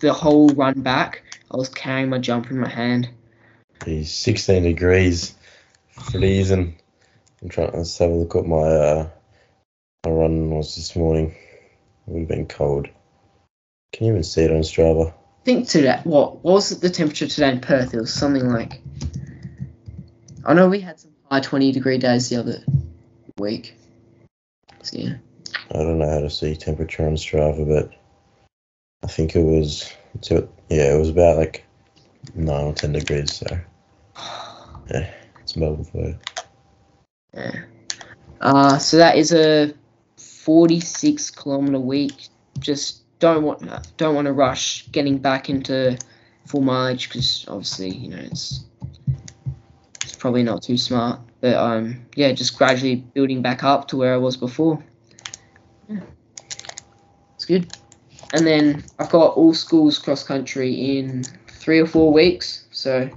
the 0.00 0.12
whole 0.12 0.48
run 0.50 0.82
back. 0.82 1.22
I 1.50 1.56
was 1.56 1.70
carrying 1.70 2.10
my 2.10 2.18
jumper 2.18 2.50
in 2.50 2.60
my 2.60 2.68
hand. 2.68 3.08
Geez, 3.82 4.12
16 4.12 4.62
degrees, 4.62 5.34
freezing. 5.88 6.76
I'm 7.40 7.48
trying 7.48 7.72
to 7.72 7.78
have 7.78 8.10
a 8.10 8.14
look 8.14 8.36
at 8.36 8.44
my 8.44 8.56
uh, 8.56 9.08
my 10.04 10.10
run 10.10 10.50
was 10.50 10.76
this 10.76 10.94
morning. 10.94 11.34
It 12.06 12.12
would 12.12 12.20
have 12.20 12.28
been 12.28 12.46
cold. 12.46 12.88
Can 13.92 14.06
you 14.06 14.12
even 14.12 14.22
see 14.22 14.42
it 14.42 14.50
on 14.50 14.60
Strava? 14.60 15.08
I 15.10 15.44
think 15.44 15.68
today, 15.68 16.00
what, 16.04 16.44
what 16.44 16.54
was 16.54 16.80
the 16.80 16.90
temperature 16.90 17.26
today 17.26 17.50
in 17.50 17.60
Perth? 17.60 17.94
It 17.94 18.00
was 18.00 18.12
something 18.12 18.48
like. 18.48 18.80
I 20.44 20.54
know 20.54 20.68
we 20.68 20.80
had 20.80 21.00
some 21.00 21.12
high 21.30 21.40
20 21.40 21.72
degree 21.72 21.98
days 21.98 22.28
the 22.28 22.36
other 22.36 22.62
week. 23.38 23.74
So, 24.82 24.98
yeah. 24.98 25.14
I 25.70 25.78
don't 25.78 25.98
know 25.98 26.08
how 26.08 26.20
to 26.20 26.30
see 26.30 26.54
temperature 26.54 27.06
on 27.06 27.14
Strava, 27.14 27.66
but 27.66 27.92
I 29.02 29.08
think 29.08 29.34
it 29.34 29.42
was, 29.42 29.92
yeah, 30.30 30.94
it 30.94 30.98
was 30.98 31.10
about 31.10 31.36
like 31.36 31.64
9 32.34 32.64
or 32.64 32.72
10 32.72 32.92
degrees, 32.92 33.34
so 33.34 33.46
yeah, 34.90 35.10
it's 35.40 35.56
Melbourne 35.56 35.84
for 35.84 35.98
you. 35.98 36.18
yeah. 37.34 37.52
Uh, 38.40 38.78
so 38.78 38.96
that 38.98 39.16
is 39.16 39.32
a 39.32 39.72
46 40.46 41.32
kilometer 41.32 41.80
week. 41.80 42.28
Just 42.60 43.02
don't 43.18 43.42
want 43.42 43.68
don't 43.96 44.14
want 44.14 44.26
to 44.26 44.32
rush 44.32 44.88
getting 44.92 45.18
back 45.18 45.50
into 45.50 45.98
full 46.46 46.60
mileage 46.60 47.08
because 47.08 47.44
obviously 47.48 47.90
you 47.90 48.08
know 48.10 48.18
it's 48.18 48.64
it's 50.04 50.14
probably 50.14 50.44
not 50.44 50.62
too 50.62 50.76
smart. 50.76 51.18
But 51.40 51.56
um 51.56 52.06
yeah, 52.14 52.30
just 52.30 52.56
gradually 52.56 52.94
building 52.94 53.42
back 53.42 53.64
up 53.64 53.88
to 53.88 53.96
where 53.96 54.14
I 54.14 54.18
was 54.18 54.36
before. 54.36 54.80
Yeah, 55.88 55.98
it's 57.34 57.44
good. 57.44 57.76
And 58.32 58.46
then 58.46 58.84
I've 59.00 59.10
got 59.10 59.36
all 59.36 59.52
schools 59.52 59.98
cross 59.98 60.22
country 60.22 60.98
in 60.98 61.24
three 61.48 61.80
or 61.80 61.86
four 61.86 62.12
weeks, 62.12 62.66
so 62.70 63.10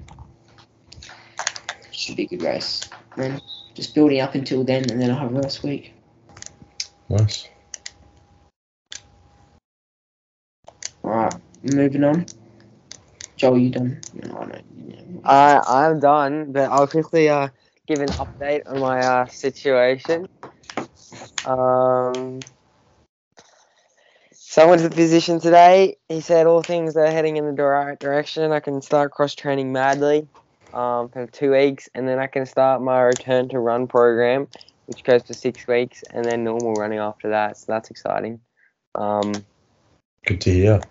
should 1.91 2.15
be 2.15 2.23
a 2.23 2.27
good 2.27 2.41
race. 2.41 2.89
And 3.15 3.23
then 3.23 3.41
just 3.75 3.93
building 3.93 4.19
up 4.19 4.33
until 4.33 4.63
then, 4.63 4.89
and 4.89 4.99
then 4.99 5.11
I'll 5.11 5.19
have 5.19 5.35
a 5.35 5.41
rest 5.41 5.61
week. 5.61 5.93
Nice. 7.09 7.49
Alright, 11.03 11.33
moving 11.63 12.03
on. 12.03 12.25
Joel, 13.37 13.57
you 13.57 13.69
done? 13.69 14.01
No, 14.13 14.37
I 14.37 14.45
know. 14.45 14.61
yeah. 14.87 15.01
I 15.25 15.61
I'm 15.67 15.99
done, 15.99 16.51
but 16.51 16.69
I'll 16.71 16.87
quickly 16.87 17.29
uh 17.29 17.49
give 17.87 18.01
an 18.01 18.09
update 18.09 18.63
on 18.67 18.79
my 18.79 18.99
uh 18.99 19.27
situation. 19.27 20.25
Um, 21.45 22.39
so 24.33 24.63
I 24.63 24.65
went 24.65 24.81
to 24.81 24.89
the 24.89 24.95
physician 24.95 25.39
today. 25.39 25.97
He 26.09 26.21
said 26.21 26.47
all 26.47 26.61
things 26.63 26.97
are 26.97 27.07
heading 27.07 27.37
in 27.37 27.55
the 27.55 27.63
right 27.63 27.99
direction. 27.99 28.51
I 28.51 28.59
can 28.59 28.81
start 28.81 29.11
cross 29.11 29.35
training 29.35 29.71
madly 29.71 30.27
um, 30.73 31.09
for 31.09 31.27
two 31.27 31.51
weeks, 31.51 31.89
and 31.95 32.07
then 32.07 32.19
I 32.19 32.27
can 32.27 32.45
start 32.45 32.81
my 32.81 33.01
return 33.01 33.49
to 33.49 33.59
run 33.59 33.87
program, 33.87 34.47
which 34.89 35.03
goes 35.03 35.21
for 35.21 35.35
six 35.35 35.67
weeks, 35.67 36.03
and 36.15 36.25
then 36.25 36.43
normal 36.43 36.73
running 36.73 36.97
after 36.97 37.29
that. 37.29 37.57
So 37.57 37.65
that's 37.67 37.91
exciting. 37.91 38.39
Um, 38.95 39.45
Good 40.25 40.41
to 40.41 40.51
hear. 40.51 40.81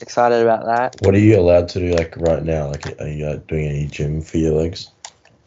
excited 0.00 0.40
about 0.40 0.64
that. 0.66 1.02
What 1.02 1.16
are 1.16 1.18
you 1.18 1.36
allowed 1.36 1.68
to 1.70 1.80
do 1.80 1.96
like 1.96 2.16
right 2.18 2.44
now? 2.44 2.68
Like, 2.68 3.00
are 3.00 3.08
you 3.08 3.26
uh, 3.26 3.36
doing 3.48 3.66
any 3.66 3.86
gym 3.86 4.22
for 4.22 4.38
your 4.38 4.52
legs? 4.52 4.92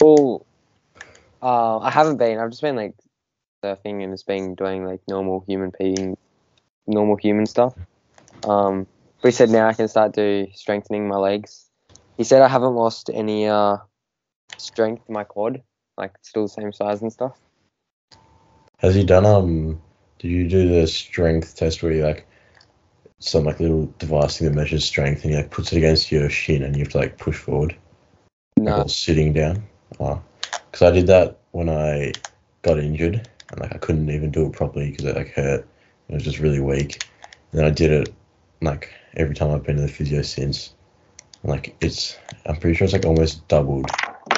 Well, 0.01 0.45
uh, 1.41 1.77
I 1.77 1.89
haven't 1.89 2.17
been. 2.17 2.39
I've 2.39 2.49
just 2.49 2.61
been 2.61 2.75
like 2.75 2.93
surfing 3.63 4.03
and 4.03 4.13
just 4.13 4.27
been 4.27 4.53
doing 4.55 4.85
like 4.85 4.99
normal 5.07 5.45
human 5.47 5.71
being, 5.79 6.17
normal 6.87 7.15
human 7.15 7.45
stuff. 7.45 7.73
Um, 8.43 8.85
he 9.23 9.31
said 9.31 9.49
now 9.49 9.69
I 9.69 9.73
can 9.73 9.87
start 9.87 10.11
do 10.11 10.47
strengthening 10.53 11.07
my 11.07 11.17
legs. 11.17 11.69
He 12.17 12.25
said 12.25 12.41
I 12.41 12.49
haven't 12.49 12.75
lost 12.75 13.09
any 13.13 13.47
uh 13.47 13.77
strength 14.57 15.03
in 15.07 15.13
my 15.13 15.23
quad, 15.23 15.61
like 15.97 16.15
still 16.21 16.43
the 16.43 16.49
same 16.49 16.73
size 16.73 17.01
and 17.01 17.13
stuff. 17.13 17.39
Has 18.81 18.95
he 18.95 19.03
done 19.03 19.27
um? 19.27 19.79
Did 20.17 20.29
you 20.29 20.47
do 20.47 20.67
the 20.67 20.87
strength 20.87 21.55
test 21.55 21.83
where 21.83 21.91
you 21.91 22.03
like 22.03 22.25
some 23.19 23.43
like 23.43 23.59
little 23.59 23.85
device 23.99 24.37
thing 24.37 24.47
that 24.47 24.55
measures 24.55 24.83
strength 24.85 25.23
and 25.23 25.31
he 25.31 25.37
like 25.37 25.51
puts 25.51 25.71
it 25.71 25.77
against 25.77 26.11
your 26.11 26.29
shin 26.29 26.63
and 26.63 26.75
you 26.75 26.83
have 26.83 26.91
to 26.91 26.97
like 26.97 27.19
push 27.19 27.37
forward 27.37 27.75
No, 28.57 28.77
while 28.77 28.87
sitting 28.87 29.33
down? 29.33 29.63
Oh, 29.99 30.19
because 30.71 30.81
I 30.81 30.91
did 30.91 31.05
that 31.07 31.37
when 31.51 31.69
I 31.69 32.13
got 32.63 32.79
injured 32.79 33.27
and 33.51 33.59
like 33.59 33.75
I 33.75 33.77
couldn't 33.77 34.09
even 34.09 34.31
do 34.31 34.47
it 34.47 34.53
properly 34.53 34.89
because 34.89 35.05
it 35.05 35.15
like 35.15 35.33
hurt. 35.33 35.67
It 36.09 36.13
was 36.13 36.23
just 36.23 36.39
really 36.39 36.59
weak. 36.59 37.03
And 37.51 37.59
then 37.59 37.65
I 37.65 37.69
did 37.69 37.91
it 37.91 38.13
like 38.61 38.91
every 39.15 39.35
time 39.35 39.51
I've 39.51 39.63
been 39.63 39.75
to 39.75 39.83
the 39.83 39.87
physio 39.87 40.23
since. 40.23 40.73
Like 41.43 41.75
it's, 41.81 42.17
I'm 42.47 42.55
pretty 42.55 42.75
sure 42.75 42.85
it's 42.85 42.93
like 42.93 43.05
almost 43.05 43.47
doubled 43.47 43.89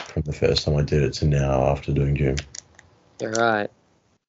from 0.07 0.23
the 0.23 0.33
first 0.33 0.65
time 0.65 0.75
I 0.75 0.81
did 0.81 1.03
it 1.03 1.13
to 1.13 1.25
now 1.25 1.63
after 1.67 1.93
doing 1.93 2.15
gym. 2.15 2.35
you're 3.21 3.31
right. 3.31 3.69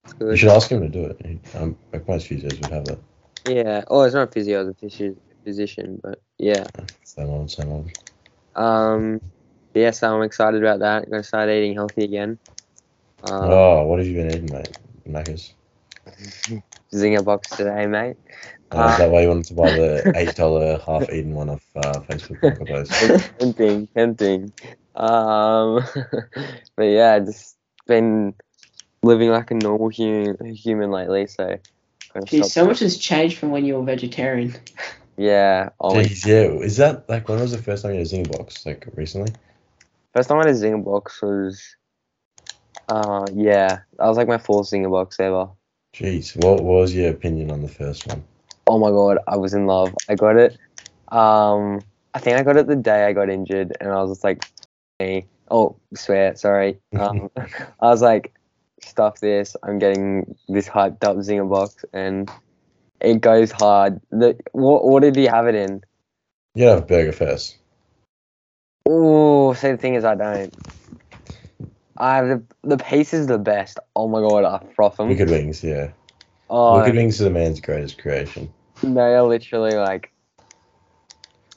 It's 0.04 0.14
You 0.20 0.36
should 0.36 0.50
ask 0.50 0.70
him 0.70 0.80
to 0.80 0.88
do 0.88 1.04
it. 1.06 1.40
Um, 1.54 1.76
like 1.92 2.06
most 2.08 2.28
physios 2.28 2.60
would 2.60 2.72
have 2.72 2.84
that. 2.86 2.98
Yeah. 3.48 3.84
Oh, 3.88 4.02
it's 4.02 4.14
not 4.14 4.28
a 4.28 4.30
physio, 4.30 4.68
it's 4.68 4.70
a 4.70 4.80
physio- 4.80 5.16
physician, 5.44 6.00
but 6.02 6.20
yeah. 6.38 6.64
Same 7.04 7.28
old, 7.28 7.50
same 7.50 7.70
old. 7.70 7.90
Um, 8.54 9.20
yeah. 9.74 9.90
So 9.90 10.14
I'm 10.14 10.22
excited 10.22 10.62
about 10.62 10.80
that. 10.80 11.04
I'm 11.04 11.10
gonna 11.10 11.22
start 11.22 11.50
eating 11.50 11.74
healthy 11.74 12.04
again. 12.04 12.38
Um, 13.24 13.50
oh, 13.50 13.86
what 13.86 13.98
have 13.98 14.08
you 14.08 14.14
been 14.16 14.30
eating, 14.30 14.50
mate? 14.52 14.78
Macca's. 15.08 15.54
Zinger 16.92 17.24
box 17.24 17.48
today, 17.50 17.86
mate. 17.86 18.16
Oh, 18.70 18.88
is 18.88 18.98
that 18.98 19.10
why 19.10 19.22
you 19.22 19.28
wanted 19.28 19.46
to 19.46 19.54
buy 19.54 19.70
the 19.70 20.12
eight 20.16 20.34
dollar 20.34 20.78
half 20.78 21.10
eaten 21.10 21.34
one 21.34 21.48
off 21.48 21.64
uh, 21.76 22.00
Facebook 22.00 23.38
tempting, 23.38 23.86
tempting. 23.88 24.52
Um, 24.94 25.84
but 26.76 26.84
yeah, 26.84 27.18
just 27.20 27.56
been 27.86 28.34
living 29.04 29.30
like 29.30 29.50
a 29.50 29.54
normal 29.54 29.88
human 29.88 30.54
human 30.54 30.90
lately. 30.90 31.26
So, 31.26 31.58
gotta 32.12 32.26
Geez, 32.26 32.46
stop- 32.46 32.50
so 32.50 32.66
much 32.66 32.80
has 32.80 32.98
changed 32.98 33.38
from 33.38 33.50
when 33.50 33.64
you 33.64 33.76
were 33.76 33.84
vegetarian. 33.84 34.54
yeah. 35.16 35.70
Oh, 35.80 35.94
Jeez, 35.94 36.26
yeah. 36.26 36.64
Is 36.64 36.76
that 36.78 37.08
like 37.08 37.28
when 37.28 37.40
was 37.40 37.52
the 37.52 37.62
first 37.62 37.82
time 37.82 37.92
you 37.92 37.98
had 37.98 38.06
a 38.06 38.10
Zinger 38.10 38.36
box? 38.36 38.66
Like 38.66 38.86
recently? 38.94 39.32
first 40.14 40.28
time 40.28 40.38
I 40.38 40.46
had 40.46 40.54
a 40.54 40.58
Zinger 40.58 40.84
box 40.84 41.20
was, 41.20 41.76
uh, 42.88 43.26
yeah, 43.34 43.80
that 43.98 44.06
was 44.06 44.16
like 44.16 44.28
my 44.28 44.38
fourth 44.38 44.68
Zinger 44.68 44.90
box 44.90 45.18
ever. 45.20 45.48
Jeez, 45.94 46.36
what, 46.44 46.62
what 46.62 46.80
was 46.80 46.94
your 46.94 47.10
opinion 47.10 47.50
on 47.50 47.60
the 47.62 47.68
first 47.68 48.06
one? 48.06 48.22
Oh 48.66 48.78
my 48.78 48.90
god, 48.90 49.18
I 49.28 49.36
was 49.36 49.54
in 49.54 49.66
love. 49.66 49.94
I 50.08 50.14
got 50.14 50.36
it. 50.36 50.56
Um, 51.08 51.80
I 52.14 52.18
think 52.20 52.36
I 52.36 52.42
got 52.42 52.56
it 52.56 52.66
the 52.66 52.76
day 52.76 53.04
I 53.04 53.12
got 53.12 53.28
injured, 53.28 53.76
and 53.80 53.90
I 53.90 54.02
was 54.02 54.12
just 54.12 54.24
like, 54.24 54.44
hey, 54.98 55.26
oh, 55.50 55.76
swear, 55.94 56.34
sorry. 56.36 56.78
Um, 56.98 57.30
I 57.36 57.88
was 57.88 58.02
like, 58.02 58.32
stuff 58.88 59.20
this. 59.20 59.56
I'm 59.62 59.78
getting 59.78 60.36
this 60.48 60.68
hyped 60.68 61.04
up 61.04 61.16
Zinger 61.18 61.48
box, 61.48 61.84
and 61.92 62.30
it 63.00 63.20
goes 63.20 63.50
hard. 63.50 64.00
The 64.10 64.36
what? 64.52 64.84
What 64.84 65.02
did 65.02 65.16
he 65.16 65.24
have 65.24 65.46
it 65.46 65.54
in? 65.54 65.82
You 66.54 66.66
have 66.66 66.86
burger 66.86 67.12
first. 67.12 67.56
Oh, 68.86 69.54
see, 69.54 69.72
the 69.72 69.76
thing 69.76 69.94
is, 69.94 70.04
I 70.04 70.14
don't. 70.14 70.54
I 71.96 72.16
have 72.16 72.28
the 72.28 72.42
the 72.62 72.76
piece 72.78 73.14
is 73.14 73.26
the 73.26 73.38
best. 73.38 73.78
Oh 73.96 74.08
my 74.08 74.20
god, 74.20 74.44
I 74.44 74.64
froth 74.74 74.96
them. 74.96 75.08
Wicked 75.08 75.30
Wings, 75.30 75.62
yeah. 75.62 75.90
Oh, 76.50 76.78
Wicked 76.80 76.94
Wings 76.96 77.20
is 77.20 77.26
a 77.26 77.30
man's 77.30 77.60
greatest 77.60 77.98
creation. 77.98 78.52
they 78.82 79.14
are 79.14 79.22
literally 79.22 79.74
like 79.74 80.10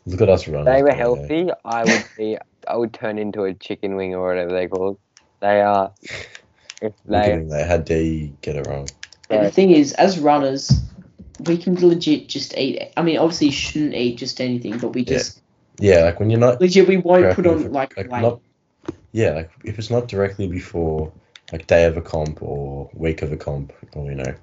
Look 0.05 0.21
at 0.21 0.29
us 0.29 0.47
running. 0.47 0.65
they 0.65 0.83
were 0.83 0.93
healthy. 0.93 1.49
I 1.65 1.83
would 1.83 2.03
be 2.17 2.37
I 2.67 2.77
would 2.77 2.93
turn 2.93 3.17
into 3.17 3.43
a 3.43 3.53
chicken 3.53 3.95
wing 3.95 4.15
or 4.15 4.27
whatever 4.27 4.51
they 4.51 4.67
called. 4.67 4.99
They 5.41 5.61
are. 5.61 5.91
If 6.81 6.93
Look 7.05 7.19
at 7.19 7.25
they, 7.25 7.31
him 7.33 7.49
there. 7.49 7.65
How 7.65 7.77
dare 7.77 8.01
you 8.01 8.37
get 8.41 8.55
it 8.55 8.67
wrong? 8.67 8.87
And 9.29 9.45
the 9.45 9.51
thing 9.51 9.71
is, 9.71 9.93
as 9.93 10.19
runners, 10.19 10.71
we 11.45 11.57
can 11.57 11.75
legit 11.75 12.27
just 12.29 12.57
eat. 12.57 12.91
I 12.95 13.01
mean, 13.01 13.17
obviously, 13.17 13.47
you 13.47 13.53
shouldn't 13.53 13.93
eat 13.93 14.17
just 14.17 14.39
anything, 14.39 14.77
but 14.77 14.89
we 14.89 15.03
just 15.03 15.41
Yeah, 15.79 16.03
like 16.03 16.19
when 16.19 16.29
you're 16.29 16.39
not 16.39 16.61
legit 16.61 16.87
we 16.87 16.97
won't 16.97 17.33
put 17.35 17.45
on 17.47 17.63
for- 17.63 17.69
like, 17.69 17.95
like 17.97 18.09
weight. 18.11 18.21
not 18.21 18.39
yeah 19.13 19.31
like 19.31 19.51
if 19.63 19.79
it's 19.79 19.89
not 19.89 20.07
directly 20.07 20.47
before 20.47 21.11
like 21.51 21.65
day 21.67 21.85
of 21.85 21.97
a 21.97 22.01
comp 22.01 22.41
or 22.41 22.89
week 22.93 23.21
of 23.21 23.31
a 23.31 23.37
comp 23.37 23.71
or 23.95 24.09
you 24.09 24.15
know 24.15 24.33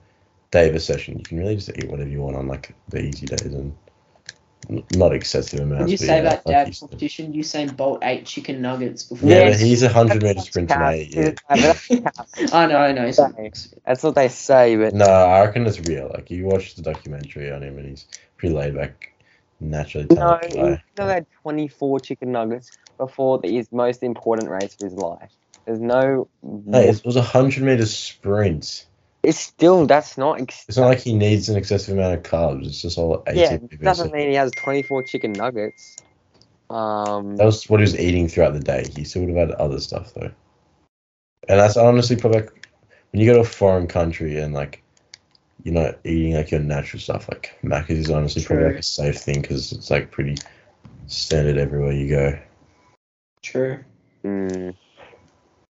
day 0.51 0.69
of 0.69 0.75
a 0.75 0.81
session 0.81 1.19
you 1.19 1.25
can 1.25 1.39
really 1.39 1.57
just 1.57 1.71
eat 1.77 1.89
whatever 1.89 2.09
you 2.09 2.21
want 2.23 2.37
on 2.37 2.47
like 2.49 2.75
the 2.89 3.01
easy 3.01 3.27
days 3.27 3.43
and 3.53 3.55
n- 3.73 3.79
not 4.69 5.15
excessive 5.15 5.61
amounts 5.61 5.87
Did 5.87 5.91
you 5.93 5.99
but 5.99 6.07
say 6.07 6.17
yeah, 6.17 6.23
that 6.23 6.47
like 6.47 6.55
dad 6.55 6.67
you 6.69 6.73
said. 6.73 6.81
competition? 6.91 7.33
Usain 7.33 7.77
Bolt 7.77 8.01
ate 8.03 8.27
chicken 8.27 8.63
nuggets 8.63 9.03
before. 9.05 9.29
yeah, 9.29 9.37
Yes. 9.37 9.59
but 9.59 9.67
he's 9.67 9.83
a 9.83 9.89
hundred 9.89 10.23
meter 10.23 10.41
sprinter 10.41 10.79
mate 10.79 11.15
yeah. 11.15 11.33
I 12.53 12.67
know, 12.67 12.77
I 12.79 12.93
know. 12.93 13.11
Sorry. 13.11 13.53
That's 13.87 14.03
what 14.03 14.15
they 14.15 14.29
say, 14.29 14.77
but 14.77 14.95
no 14.95 15.05
I 15.07 15.45
reckon 15.45 15.67
it's 15.67 15.81
real 15.81 16.11
like 16.15 16.31
you 16.31 16.45
watch 16.45 16.75
the 16.75 16.83
documentary 16.83 17.51
on 17.53 17.63
him 17.63 17.79
and 17.79 17.89
he's 17.89 18.07
pretty 18.37 18.55
laid 18.55 18.75
back 18.75 19.13
naturally 19.61 20.07
no, 20.11 20.17
talented 20.17 20.53
he 20.53 20.57
guy. 20.57 20.83
never 20.99 21.13
had 21.13 21.27
24 21.43 22.01
chicken 22.01 22.33
nuggets 22.33 22.73
before 22.99 23.39
the, 23.39 23.51
his 23.53 23.71
most 23.73 24.03
important 24.03 24.49
race 24.51 24.75
of 24.75 24.81
his 24.81 24.95
life. 24.95 25.33
There's 25.67 25.81
no. 25.81 26.29
Hey, 26.71 26.89
it 26.89 27.03
was 27.05 27.17
a 27.17 27.23
hundred 27.23 27.63
meter 27.65 27.87
sprint. 27.87 28.87
It's 29.25 29.39
still 29.39 29.87
that's 29.87 30.17
not. 30.19 30.41
Ex- 30.41 30.65
It's 30.69 30.79
not 30.79 30.87
like 30.87 31.01
he 31.01 31.15
needs 31.15 31.49
an 31.49 31.57
excessive 31.57 31.97
amount 31.97 32.15
of 32.15 32.23
carbs. 32.23 32.67
It's 32.67 32.83
just 32.83 32.99
all 32.99 33.23
yeah, 33.33 33.57
ATP. 33.57 33.73
it 33.73 33.81
doesn't 33.83 34.13
mean 34.13 34.29
he 34.29 34.35
has 34.35 34.53
24 34.53 35.03
chicken 35.05 35.33
nuggets. 35.33 35.97
Um, 36.71 37.37
That 37.37 37.45
was 37.45 37.69
what 37.69 37.81
he 37.81 37.83
was 37.83 37.99
eating 37.99 38.29
throughout 38.29 38.55
the 38.55 38.61
day. 38.61 38.87
He 38.95 39.05
still 39.05 39.23
would 39.23 39.37
have 39.37 39.49
had 39.49 39.57
other 39.59 39.81
stuff 39.81 40.13
though. 40.15 40.31
And 41.49 41.61
that's 41.61 41.77
honestly 41.77 42.17
probably 42.17 42.41
like, 42.41 42.69
when 43.11 43.21
you 43.21 43.27
go 43.27 43.35
to 43.35 43.41
a 43.41 43.45
foreign 43.45 43.87
country 43.87 44.41
and 44.41 44.55
like 44.55 44.83
you're 45.63 45.75
not 45.75 45.99
eating 46.05 46.35
like 46.35 46.51
your 46.51 46.61
natural 46.61 47.01
stuff, 47.01 47.29
like 47.29 47.57
Macca's 47.63 47.99
is 47.99 48.11
honestly 48.11 48.45
probably 48.45 48.67
like 48.67 48.77
a 48.77 48.83
safe 48.83 49.19
thing 49.19 49.43
because 49.43 49.73
it's 49.73 49.91
like 49.91 50.11
pretty 50.11 50.37
standard 51.07 51.59
everywhere 51.59 51.93
you 51.93 52.09
go. 52.09 52.39
True. 53.43 53.79
mm, 54.25 54.75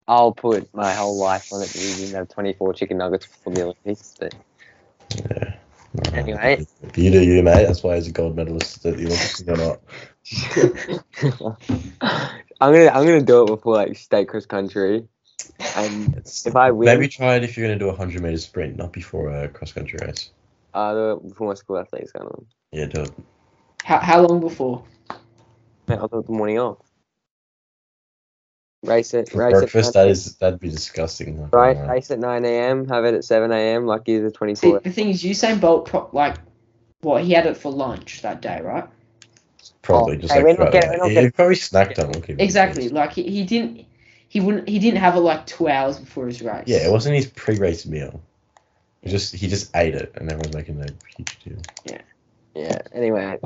I'll 0.07 0.31
put 0.33 0.73
my 0.73 0.93
whole 0.93 1.17
life 1.17 1.51
on 1.51 1.61
it. 1.61 1.69
that 1.69 1.79
He 1.81 1.95
didn't 1.95 2.15
have 2.15 2.29
24 2.29 2.73
chicken 2.73 2.97
nuggets 2.97 3.25
for 3.25 3.51
the 3.51 3.63
Olympics, 3.63 4.15
but 4.19 4.35
Yeah. 5.17 5.55
No, 5.93 6.11
Anyway. 6.19 6.65
you 6.95 7.11
do 7.11 7.23
you, 7.23 7.41
mate. 7.41 7.65
That's 7.65 7.81
why 7.83 7.95
he's 7.95 8.07
a 8.07 8.11
gold 8.11 8.35
medalist 8.35 8.85
at 8.85 8.97
the 8.97 9.05
Olympics. 9.05 9.43
Or 9.47 9.57
not. 9.57 9.79
I'm 12.61 12.73
gonna 12.73 12.89
I'm 12.89 13.05
gonna 13.05 13.21
do 13.21 13.43
it 13.43 13.47
before 13.47 13.75
like 13.75 13.97
state 13.97 14.27
cross 14.27 14.45
country, 14.45 15.07
and 15.77 16.15
if 16.45 16.55
I 16.55 16.71
win, 16.71 16.87
maybe 16.87 17.07
try 17.07 17.35
it 17.35 17.43
if 17.43 17.57
you're 17.57 17.67
gonna 17.67 17.79
do 17.79 17.89
a 17.89 17.95
hundred 17.95 18.21
meter 18.23 18.37
sprint, 18.37 18.75
not 18.77 18.91
before 18.91 19.29
a 19.29 19.47
cross 19.47 19.71
country 19.71 19.99
race. 20.05 20.31
uh, 20.73 20.93
do 20.93 21.11
it 21.13 21.29
before 21.29 21.47
my 21.47 21.53
school 21.53 21.77
athletics 21.77 22.11
going 22.11 22.27
on. 22.27 22.45
Yeah, 22.71 22.85
do 22.85 23.01
it. 23.01 23.11
How 23.83 23.99
how 23.99 24.21
long 24.21 24.39
before? 24.41 24.83
Mate, 25.87 25.99
I'll 25.99 26.07
do 26.07 26.19
it 26.19 26.25
the 26.27 26.33
morning 26.33 26.59
off. 26.59 26.84
Race 28.87 29.13
it, 29.13 29.29
For 29.29 29.37
race 29.39 29.53
breakfast, 29.59 29.89
at 29.89 29.93
that 29.93 30.07
is 30.09 30.35
that'd 30.37 30.59
be 30.59 30.69
disgusting. 30.69 31.39
not 31.39 31.53
right. 31.53 31.75
gonna. 31.75 31.91
Race 31.93 32.11
at 32.11 32.19
nine 32.19 32.45
a.m. 32.45 32.87
Have 32.87 33.05
it 33.05 33.13
at 33.13 33.23
seven 33.23 33.51
a.m. 33.51 33.85
Like 33.85 34.07
you 34.07 34.21
the 34.21 34.31
twenty 34.31 34.55
See, 34.55 34.71
the 34.83 34.91
thing 34.91 35.09
is, 35.09 35.23
Usain 35.23 35.59
Bolt, 35.59 35.85
pro- 35.85 36.09
like, 36.13 36.37
what 37.01 37.23
he 37.23 37.33
had 37.33 37.45
it 37.45 37.57
for 37.57 37.71
lunch 37.71 38.21
that 38.21 38.41
day, 38.41 38.61
right? 38.61 38.85
Probably 39.81 40.17
Oh, 40.17 40.19
just 40.19 40.33
hey, 40.33 40.39
like 40.39 40.45
we're 40.45 40.49
not 40.49 40.55
throughout 40.57 40.71
getting- 40.71 40.99
we're 40.99 41.07
he, 41.09 41.13
getting- 41.13 41.27
he 41.29 41.31
probably 41.31 41.55
snacked 41.55 41.99
on 42.03 42.11
looking. 42.11 42.39
Exactly. 42.39 42.89
Like 42.89 43.13
he, 43.13 43.23
he 43.23 43.43
didn't 43.43 43.85
he 44.27 44.39
wouldn't 44.39 44.67
he 44.67 44.79
didn't 44.79 44.99
have 44.99 45.15
it 45.15 45.19
like 45.19 45.45
two 45.45 45.67
hours 45.67 45.99
before 45.99 46.27
his 46.27 46.41
race. 46.41 46.63
Yeah, 46.67 46.85
it 46.87 46.91
wasn't 46.91 47.15
his 47.15 47.27
pre-race 47.27 47.85
meal. 47.85 48.21
He 49.01 49.09
just 49.09 49.33
he 49.35 49.47
just 49.47 49.75
ate 49.75 49.93
it, 49.95 50.11
and 50.15 50.31
everyone's 50.31 50.55
making 50.55 50.81
a 50.81 50.87
huge 51.15 51.39
deal. 51.43 51.57
Yeah, 51.85 52.01
yeah. 52.55 52.79
Anyway, 52.91 53.39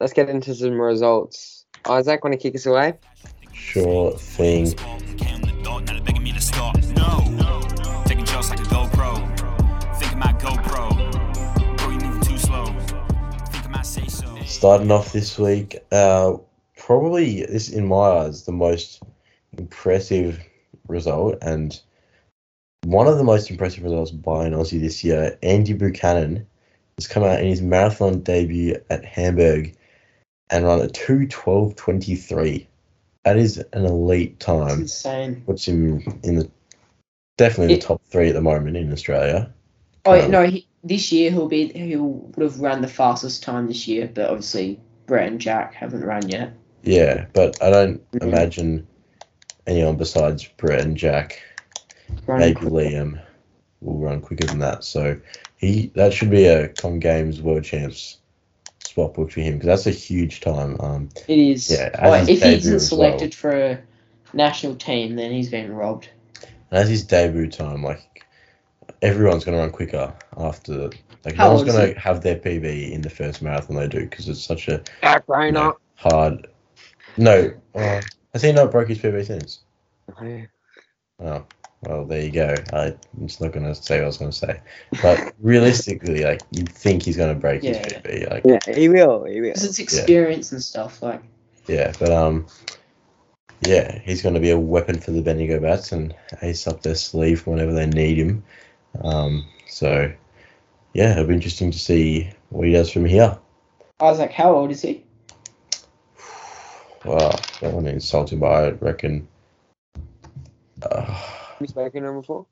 let's 0.00 0.12
get 0.12 0.28
into 0.28 0.54
some 0.54 0.80
results. 0.80 1.64
Isaac, 1.88 2.24
want 2.24 2.32
to 2.34 2.38
kick 2.38 2.56
us 2.56 2.66
away? 2.66 2.94
Sure 3.58 4.12
thing. 4.12 4.74
Starting 14.46 14.90
off 14.90 15.12
this 15.12 15.38
week, 15.38 15.76
uh, 15.92 16.34
probably 16.76 17.44
this 17.46 17.68
in 17.68 17.86
my 17.86 17.96
eyes 17.96 18.44
the 18.44 18.52
most 18.52 19.02
impressive 19.56 20.40
result, 20.88 21.36
and 21.42 21.80
one 22.84 23.06
of 23.06 23.18
the 23.18 23.24
most 23.24 23.50
impressive 23.50 23.84
results 23.84 24.10
by 24.10 24.46
an 24.46 24.54
Aussie 24.54 24.80
this 24.80 25.04
year. 25.04 25.38
Andy 25.42 25.74
Buchanan 25.74 26.46
has 26.96 27.06
come 27.06 27.24
out 27.24 27.40
in 27.40 27.46
his 27.46 27.60
marathon 27.60 28.20
debut 28.20 28.76
at 28.90 29.04
Hamburg 29.04 29.76
and 30.50 30.64
run 30.64 30.80
a 30.80 30.88
two 30.88 31.26
twelve 31.26 31.76
twenty 31.76 32.16
three. 32.16 32.67
That 33.28 33.36
is 33.36 33.58
an 33.74 33.84
elite 33.84 34.40
time. 34.40 34.80
insane. 34.80 35.42
puts 35.44 35.68
him 35.68 36.00
in 36.22 36.36
the 36.36 36.50
definitely 37.36 37.74
It- 37.74 37.82
the 37.82 37.86
top 37.86 38.02
three 38.06 38.28
at 38.30 38.34
the 38.34 38.40
moment 38.40 38.74
in 38.78 38.90
Australia. 38.90 39.52
Oh 40.06 40.18
Um, 40.18 40.30
no, 40.30 40.46
he, 40.46 40.66
this 40.82 41.12
year 41.12 41.30
he'll 41.30 41.46
be 41.46 41.66
he 41.68 41.94
would 41.96 42.42
have 42.42 42.58
run 42.58 42.80
the 42.80 42.88
fastest 42.88 43.42
time 43.42 43.66
this 43.66 43.86
year, 43.86 44.10
but 44.14 44.30
obviously 44.30 44.80
Brett 45.04 45.28
and 45.28 45.38
Jack 45.38 45.74
haven't 45.74 46.04
run 46.04 46.26
yet. 46.26 46.54
Yeah, 46.82 47.26
but 47.34 47.62
I 47.62 47.68
don't 47.68 48.10
Mhm. 48.12 48.22
imagine 48.22 48.86
anyone 49.66 49.98
besides 49.98 50.48
Brett 50.56 50.80
and 50.86 50.96
Jack, 50.96 51.42
Running 52.26 52.54
maybe 52.54 52.66
Liam, 52.70 53.20
will 53.82 53.98
run 53.98 54.22
quicker 54.22 54.46
than 54.46 54.60
that. 54.60 54.84
So 54.84 55.20
he 55.58 55.92
that 55.96 56.14
should 56.14 56.30
be 56.30 56.46
a 56.46 56.68
Com 56.68 56.98
Games 56.98 57.42
World 57.42 57.64
Champs 57.64 58.17
spot 58.98 59.14
book 59.14 59.30
for 59.30 59.40
him 59.40 59.54
because 59.54 59.66
that's 59.66 59.86
a 59.86 59.98
huge 59.98 60.40
time. 60.40 60.76
Um, 60.80 61.08
It 61.28 61.38
is. 61.38 61.70
Yeah, 61.70 61.90
as 61.94 62.28
his 62.28 62.38
if 62.38 62.44
he 62.44 62.54
isn't 62.54 62.74
as 62.74 62.88
selected 62.88 63.34
for 63.34 63.50
a 63.50 63.78
national 64.32 64.74
team, 64.76 65.16
then 65.16 65.30
he's 65.30 65.48
been 65.50 65.72
robbed. 65.72 66.08
and 66.70 66.80
as 66.80 66.88
his 66.88 67.04
debut 67.04 67.48
time, 67.48 67.82
like 67.82 68.24
everyone's 69.02 69.44
gonna 69.44 69.58
run 69.58 69.70
quicker 69.70 70.12
after. 70.36 70.90
Like 71.24 71.34
How 71.34 71.48
no 71.48 71.56
one's 71.56 71.72
gonna 71.72 71.98
have 71.98 72.22
their 72.22 72.36
PB 72.36 72.92
in 72.92 73.02
the 73.02 73.10
first 73.10 73.42
marathon 73.42 73.76
they 73.76 73.88
do 73.88 74.00
because 74.00 74.28
it's 74.28 74.42
such 74.42 74.68
a 74.68 74.82
Jack 75.02 75.24
you 75.28 75.34
Rayner. 75.34 75.52
know, 75.52 75.76
hard. 75.96 76.46
No, 77.16 77.52
uh, 77.74 78.00
has 78.32 78.42
he 78.42 78.52
not 78.52 78.70
broke 78.70 78.88
his 78.88 78.98
PB 78.98 79.26
since? 79.26 79.60
Oh, 81.20 81.44
well, 81.82 82.04
there 82.04 82.22
you 82.22 82.30
go. 82.30 82.54
I, 82.72 82.86
I'm 82.86 83.26
just 83.26 83.40
not 83.40 83.52
going 83.52 83.66
to 83.66 83.74
say 83.74 83.96
what 83.98 84.04
I 84.04 84.06
was 84.06 84.18
going 84.18 84.30
to 84.30 84.36
say. 84.36 84.60
But 85.00 85.32
realistically, 85.40 86.24
like, 86.24 86.42
you'd 86.50 86.68
think 86.68 87.02
he's 87.02 87.16
going 87.16 87.32
to 87.32 87.40
break 87.40 87.62
Yeah. 87.62 87.78
his 87.78 87.92
PB. 87.94 88.30
Like, 88.30 88.42
Yeah, 88.44 88.74
he 88.74 88.88
will. 88.88 89.24
He 89.24 89.40
will. 89.40 89.48
Because 89.50 89.64
it's 89.64 89.78
experience 89.78 90.52
and 90.52 90.62
stuff. 90.62 91.02
Like 91.02 91.22
yeah, 91.66 91.92
but, 91.98 92.10
um, 92.10 92.46
yeah, 93.60 93.98
he's 94.00 94.22
going 94.22 94.34
to 94.34 94.40
be 94.40 94.50
a 94.50 94.58
weapon 94.58 94.98
for 94.98 95.10
the 95.10 95.22
Bendigo 95.22 95.60
Bats 95.60 95.92
and 95.92 96.14
ace 96.42 96.66
up 96.66 96.82
their 96.82 96.94
sleeve 96.94 97.46
whenever 97.46 97.72
they 97.72 97.86
need 97.86 98.18
him. 98.18 98.42
Um, 99.02 99.44
so, 99.68 100.10
yeah, 100.94 101.12
it'll 101.12 101.26
be 101.26 101.34
interesting 101.34 101.70
to 101.70 101.78
see 101.78 102.30
what 102.48 102.66
he 102.66 102.72
does 102.72 102.90
from 102.90 103.04
here. 103.04 103.38
Isaac, 104.00 104.32
how 104.32 104.54
old 104.54 104.70
is 104.70 104.82
he? 104.82 105.04
Well, 107.04 107.32
I 107.32 107.60
don't 107.60 107.74
want 107.74 107.86
to 107.86 107.92
insult 107.92 108.32
him, 108.32 108.40
but 108.40 108.46
I 108.46 108.70
reckon. 108.70 109.28
Uh, 110.82 111.37
Have 111.58 111.66
you 111.66 111.72
spoken 111.72 112.02
to 112.04 112.08
him 112.10 112.20
before? 112.20 112.46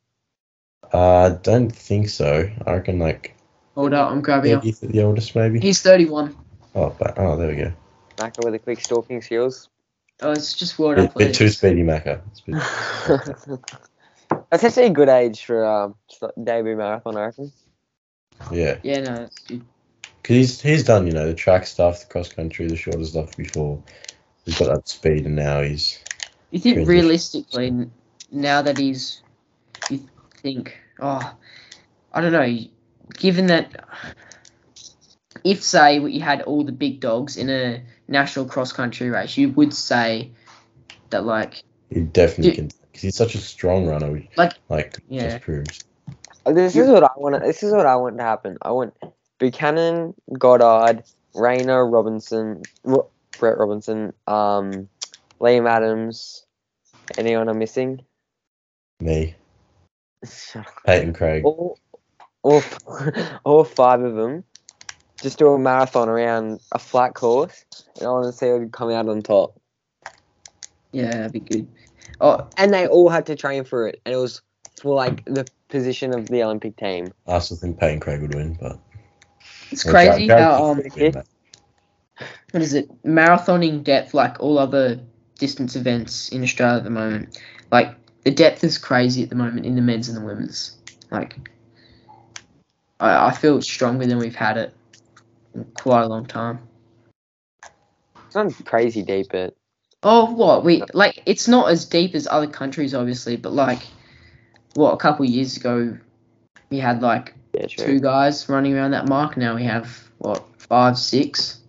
I 0.92 1.38
don't 1.40 1.70
think 1.70 2.08
so. 2.08 2.50
I 2.66 2.72
reckon, 2.72 2.98
like, 2.98 3.36
Hold 3.76 3.94
up, 3.94 4.10
I'm 4.10 4.20
grabbing 4.20 4.50
him. 4.50 4.60
30th 4.60 4.82
at 4.82 4.90
the 4.90 5.02
oldest, 5.04 5.36
maybe. 5.36 5.60
He's 5.60 5.80
31. 5.80 6.36
Oh, 6.74 6.92
but, 6.98 7.16
oh, 7.16 7.36
there 7.36 7.46
we 7.48 7.54
go. 7.54 7.72
Macca 8.16 8.42
with 8.42 8.54
the 8.54 8.58
quick 8.58 8.80
stalking 8.80 9.22
skills. 9.22 9.68
Oh, 10.22 10.32
it's 10.32 10.54
just 10.54 10.76
World 10.80 10.96
Bit, 10.96 11.14
bit 11.14 11.34
too 11.36 11.48
speedy, 11.50 11.84
Macca. 11.84 12.20
It's 12.32 12.40
a 12.40 13.48
bit- 13.50 13.60
That's 14.50 14.64
actually 14.64 14.86
a 14.86 14.90
good 14.90 15.08
age 15.08 15.44
for 15.44 15.64
um 15.64 15.94
debut 16.42 16.74
marathon, 16.76 17.16
I 17.16 17.26
reckon. 17.26 17.52
yeah, 18.50 18.78
Yeah, 18.82 19.00
no, 19.02 19.28
because 19.46 20.36
he's 20.36 20.60
he's 20.60 20.82
done 20.84 21.06
you 21.06 21.12
know 21.12 21.28
the 21.28 21.34
track 21.34 21.64
stuff, 21.66 22.00
the 22.00 22.06
cross 22.06 22.28
country, 22.28 22.66
the 22.66 22.74
shorter 22.74 23.04
stuff 23.04 23.36
before. 23.36 23.80
He's 24.44 24.58
got 24.58 24.74
that 24.74 24.88
speed, 24.88 25.26
and 25.26 25.36
now 25.36 25.62
he's 25.62 26.00
You 26.50 26.58
think 26.58 26.88
realistically, 26.88 27.66
n- 27.68 27.92
now 28.30 28.62
that 28.62 28.78
he's, 28.78 29.22
you 29.90 30.06
think, 30.36 30.76
oh, 31.00 31.34
I 32.12 32.20
don't 32.20 32.32
know, 32.32 32.56
given 33.14 33.46
that, 33.46 33.84
if 35.44 35.62
say 35.62 35.98
you 35.98 36.20
had 36.20 36.42
all 36.42 36.64
the 36.64 36.72
big 36.72 37.00
dogs 37.00 37.36
in 37.36 37.48
a 37.50 37.82
national 38.08 38.46
cross 38.46 38.72
country 38.72 39.10
race, 39.10 39.36
you 39.36 39.50
would 39.50 39.72
say 39.72 40.32
that 41.10 41.24
like, 41.24 41.62
he 41.90 42.00
definitely 42.00 42.50
Do- 42.50 42.56
can 42.56 42.68
because 42.90 43.02
he's 43.02 43.16
such 43.16 43.34
a 43.34 43.38
strong 43.38 43.86
runner. 43.86 44.22
Like- 44.36 44.54
like 44.68 44.98
Yeah. 45.08 45.28
just 45.30 45.42
proves. 45.42 45.84
This 46.46 46.76
is 46.76 46.88
what 46.88 47.04
I 47.04 47.10
want. 47.16 47.42
This 47.42 47.62
is 47.62 47.72
what 47.72 47.86
I 47.86 47.96
want 47.96 48.18
to 48.18 48.22
happen. 48.24 48.56
I 48.62 48.70
want 48.70 48.94
Buchanan, 49.38 50.14
Goddard, 50.38 51.02
Rayner, 51.34 51.86
Robinson, 51.86 52.62
Ro- 52.84 53.10
Brett 53.38 53.58
Robinson, 53.58 54.12
um, 54.26 54.88
Liam 55.40 55.68
Adams. 55.68 56.46
Anyone 57.18 57.48
I'm 57.48 57.58
missing? 57.58 58.00
Me, 59.00 59.34
Peyton 60.86 61.12
Craig. 61.12 61.44
all, 61.44 61.78
all, 62.42 62.62
all 63.44 63.64
five 63.64 64.00
of 64.00 64.14
them 64.14 64.44
just 65.22 65.38
do 65.38 65.48
a 65.48 65.58
marathon 65.58 66.08
around 66.08 66.60
a 66.72 66.78
flat 66.78 67.14
course, 67.14 67.64
and 67.96 68.06
I 68.06 68.10
want 68.10 68.26
to 68.26 68.32
see 68.32 68.46
who 68.46 68.60
would 68.60 68.72
come 68.72 68.90
out 68.90 69.08
on 69.08 69.22
top. 69.22 69.58
Yeah, 70.92 71.10
that'd 71.10 71.32
be 71.32 71.40
good. 71.40 71.68
Oh, 72.20 72.46
And 72.56 72.72
they 72.72 72.86
all 72.86 73.08
had 73.08 73.26
to 73.26 73.36
train 73.36 73.64
for 73.64 73.88
it, 73.88 74.00
and 74.04 74.14
it 74.14 74.18
was 74.18 74.42
for 74.80 74.94
like 74.94 75.24
the 75.24 75.46
position 75.68 76.14
of 76.14 76.26
the 76.28 76.42
Olympic 76.42 76.76
team. 76.76 77.12
I 77.26 77.38
still 77.38 77.56
think 77.56 77.78
Peyton 77.78 78.00
Craig 78.00 78.20
would 78.22 78.34
win, 78.34 78.56
but 78.60 78.78
it's 79.70 79.84
Well, 79.84 79.94
crazy 79.94 80.28
Jared 80.28 80.42
how 80.42 80.64
um, 80.64 80.82
win 80.96 81.22
what 82.52 82.62
is 82.62 82.74
it? 82.74 82.88
Marathoning 83.04 83.84
depth, 83.84 84.14
like 84.14 84.40
all 84.40 84.58
other 84.58 85.00
distance 85.38 85.76
events 85.76 86.30
in 86.30 86.42
Australia 86.42 86.78
at 86.78 86.84
the 86.84 86.90
moment. 86.90 87.38
Like 87.70 87.94
the 88.26 88.32
depth 88.32 88.64
is 88.64 88.76
crazy 88.76 89.22
at 89.22 89.28
the 89.28 89.36
moment 89.36 89.64
in 89.64 89.76
the 89.76 89.80
men's 89.80 90.08
and 90.08 90.16
the 90.16 90.20
women's. 90.20 90.76
Like 91.12 91.48
I, 92.98 93.28
I 93.28 93.32
feel 93.32 93.56
it's 93.58 93.68
stronger 93.68 94.04
than 94.04 94.18
we've 94.18 94.34
had 94.34 94.56
it 94.56 94.74
in 95.54 95.64
quite 95.74 96.02
a 96.02 96.08
long 96.08 96.26
time. 96.26 96.58
It's 98.26 98.34
not 98.34 98.52
crazy 98.64 99.04
deep, 99.04 99.28
but 99.30 99.54
Oh, 100.02 100.32
what 100.32 100.64
we 100.64 100.82
like? 100.92 101.22
It's 101.24 101.46
not 101.46 101.70
as 101.70 101.84
deep 101.84 102.16
as 102.16 102.26
other 102.26 102.48
countries, 102.48 102.94
obviously, 102.94 103.36
but 103.36 103.52
like, 103.52 103.82
what 104.74 104.90
a 104.90 104.96
couple 104.96 105.24
years 105.24 105.56
ago, 105.56 105.96
we 106.68 106.80
had 106.80 107.02
like 107.02 107.32
yeah, 107.54 107.66
two 107.68 108.00
guys 108.00 108.48
running 108.48 108.74
around 108.74 108.90
that 108.90 109.08
mark. 109.08 109.36
Now 109.36 109.54
we 109.54 109.62
have 109.62 110.02
what 110.18 110.44
five, 110.58 110.98
six, 110.98 111.60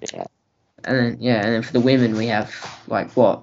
Yeah. 0.00 0.24
and 0.84 0.96
then 0.96 1.16
yeah, 1.20 1.44
and 1.44 1.54
then 1.56 1.62
for 1.62 1.74
the 1.74 1.80
women 1.80 2.16
we 2.16 2.28
have 2.28 2.54
like 2.86 3.10
what 3.12 3.42